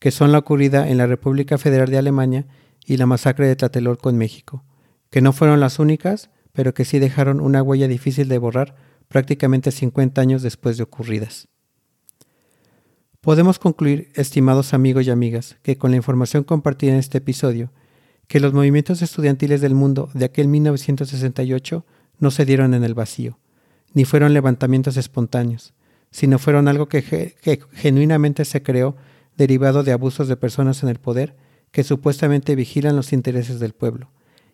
que 0.00 0.10
son 0.10 0.32
la 0.32 0.38
ocurrida 0.38 0.88
en 0.88 0.98
la 0.98 1.06
República 1.06 1.58
Federal 1.58 1.90
de 1.90 1.98
Alemania 1.98 2.46
y 2.84 2.96
la 2.96 3.06
masacre 3.06 3.46
de 3.46 3.54
Tlatelolco 3.54 4.10
en 4.10 4.18
México, 4.18 4.64
que 5.10 5.20
no 5.20 5.32
fueron 5.32 5.60
las 5.60 5.78
únicas, 5.78 6.30
pero 6.52 6.74
que 6.74 6.84
sí 6.84 6.98
dejaron 6.98 7.40
una 7.40 7.62
huella 7.62 7.86
difícil 7.86 8.28
de 8.28 8.38
borrar 8.38 8.93
prácticamente 9.14 9.70
50 9.70 10.20
años 10.20 10.42
después 10.42 10.76
de 10.76 10.82
ocurridas. 10.82 11.46
Podemos 13.20 13.60
concluir, 13.60 14.10
estimados 14.16 14.74
amigos 14.74 15.06
y 15.06 15.10
amigas, 15.10 15.56
que 15.62 15.78
con 15.78 15.92
la 15.92 15.96
información 15.96 16.42
compartida 16.42 16.94
en 16.94 16.98
este 16.98 17.18
episodio, 17.18 17.70
que 18.26 18.40
los 18.40 18.52
movimientos 18.52 19.02
estudiantiles 19.02 19.60
del 19.60 19.76
mundo 19.76 20.10
de 20.14 20.24
aquel 20.24 20.48
1968 20.48 21.86
no 22.18 22.32
se 22.32 22.44
dieron 22.44 22.74
en 22.74 22.82
el 22.82 22.94
vacío, 22.94 23.38
ni 23.92 24.04
fueron 24.04 24.34
levantamientos 24.34 24.96
espontáneos, 24.96 25.74
sino 26.10 26.40
fueron 26.40 26.66
algo 26.66 26.88
que, 26.88 27.04
que, 27.04 27.60
genuinamente 27.72 28.44
se 28.44 28.64
creó 28.64 28.96
derivado 29.36 29.84
de 29.84 29.92
abusos 29.92 30.26
de 30.26 30.36
personas 30.36 30.82
en 30.82 30.88
el 30.88 30.98
poder 30.98 31.36
que 31.70 31.84
supuestamente 31.84 32.56
vigilan 32.56 32.96
los 32.96 33.12
intereses 33.12 33.60
del 33.60 33.74
pueblo, 33.74 34.10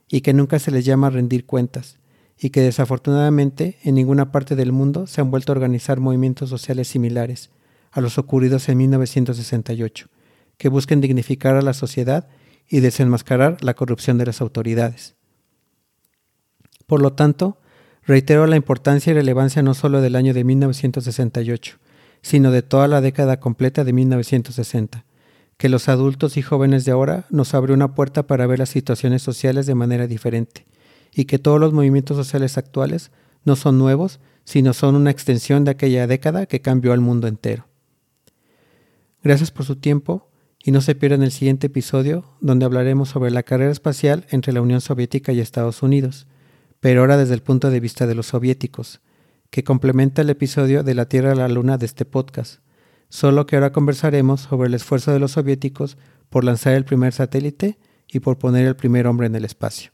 y 0.07 0.20
que 0.20 0.35
nunca 0.35 0.59
se 0.59 0.70
les 0.70 0.85
llama 0.85 1.07
a 1.07 1.11
rendir 1.11 1.46
cuentas, 1.46 1.99
y 2.42 2.50
que 2.50 2.62
desafortunadamente 2.62 3.76
en 3.85 3.96
ninguna 3.96 4.33
parte 4.33 4.57
del 4.57 4.72
mundo 4.72 5.07
se 5.07 5.20
han 5.20 5.31
vuelto 5.31 5.53
a 5.53 5.57
organizar 5.57 6.00
movimientos 6.00 6.48
sociales 6.48 6.88
similares 6.88 7.50
a 7.90 8.00
los 8.00 8.16
ocurridos 8.16 8.68
en 8.70 8.79
1968, 8.79 10.09
que 10.57 10.68
busquen 10.70 11.03
dignificar 11.03 11.57
a 11.57 11.62
la 11.62 11.74
sociedad 11.74 12.29
y 12.66 12.81
desenmascarar 12.81 13.62
la 13.62 13.74
corrupción 13.74 14.16
de 14.16 14.24
las 14.24 14.40
autoridades. 14.40 15.16
Por 16.87 17.03
lo 17.03 17.12
tanto, 17.12 17.61
reitero 18.05 18.46
la 18.46 18.57
importancia 18.57 19.11
y 19.11 19.14
relevancia 19.14 19.62
no 19.62 19.74
solo 19.74 20.00
del 20.00 20.16
año 20.16 20.33
de 20.33 20.44
1968, 20.44 21.79
sino 22.22 22.50
de 22.50 22.62
toda 22.62 22.88
la 22.88 23.03
década 23.03 23.38
completa 23.38 23.85
de 23.85 23.92
1960, 23.92 25.05
que 25.59 25.68
los 25.68 25.90
adultos 25.90 26.38
y 26.38 26.42
jóvenes 26.42 26.87
de 26.87 26.92
ahora 26.92 27.26
nos 27.29 27.53
abre 27.53 27.74
una 27.74 27.94
puerta 27.94 28.26
para 28.26 28.46
ver 28.46 28.61
las 28.61 28.70
situaciones 28.70 29.20
sociales 29.20 29.66
de 29.66 29.74
manera 29.74 30.07
diferente, 30.07 30.66
y 31.14 31.25
que 31.25 31.38
todos 31.38 31.61
los 31.61 31.73
movimientos 31.73 32.16
sociales 32.16 32.59
actuales 32.59 33.11
no 33.44 33.57
son 33.57 33.79
nuevos, 33.79 34.20
sino 34.44 34.73
son 34.73 34.96
una 34.96 35.11
extensión 35.11 35.64
de 35.64 35.73
aquella 35.73 36.07
década 36.07 36.46
que 36.46 36.61
cambió 36.61 36.92
al 36.92 37.01
mundo 37.01 37.27
entero. 37.29 37.66
Gracias 39.23 39.51
por 39.51 39.66
su 39.66 39.77
tiempo 39.77 40.31
y 40.62 40.73
no 40.73 40.81
se 40.81 40.94
pierdan 40.94 41.23
el 41.23 41.31
siguiente 41.31 41.68
episodio 41.68 42.25
donde 42.40 42.64
hablaremos 42.64 43.09
sobre 43.09 43.31
la 43.31 43.42
carrera 43.42 43.70
espacial 43.70 44.27
entre 44.31 44.53
la 44.53 44.61
Unión 44.61 44.81
Soviética 44.81 45.33
y 45.33 45.40
Estados 45.40 45.83
Unidos, 45.83 46.27
pero 46.81 47.01
ahora 47.01 47.16
desde 47.16 47.35
el 47.35 47.42
punto 47.42 47.70
de 47.70 47.81
vista 47.81 48.07
de 48.07 48.14
los 48.14 48.27
soviéticos, 48.27 49.01
que 49.51 49.64
complementa 49.64 50.23
el 50.23 50.31
episodio 50.31 50.83
de 50.83 50.94
la 50.94 51.07
Tierra 51.07 51.33
a 51.33 51.35
la 51.35 51.49
Luna 51.49 51.77
de 51.77 51.87
este 51.87 52.05
podcast, 52.05 52.61
solo 53.09 53.46
que 53.46 53.57
ahora 53.57 53.73
conversaremos 53.73 54.42
sobre 54.42 54.68
el 54.68 54.75
esfuerzo 54.75 55.12
de 55.12 55.18
los 55.18 55.33
soviéticos 55.33 55.99
por 56.29 56.44
lanzar 56.44 56.75
el 56.75 56.85
primer 56.85 57.12
satélite 57.12 57.79
y 58.09 58.20
por 58.20 58.38
poner 58.38 58.66
el 58.66 58.77
primer 58.77 59.07
hombre 59.07 59.27
en 59.27 59.35
el 59.35 59.44
espacio. 59.44 59.92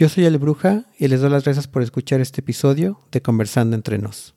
Yo 0.00 0.08
soy 0.08 0.24
El 0.24 0.38
Bruja 0.38 0.84
y 0.98 1.08
les 1.08 1.20
doy 1.20 1.28
las 1.28 1.44
gracias 1.44 1.68
por 1.68 1.82
escuchar 1.82 2.22
este 2.22 2.40
episodio 2.40 3.02
de 3.12 3.20
Conversando 3.20 3.76
entre 3.76 3.98
nos. 3.98 4.34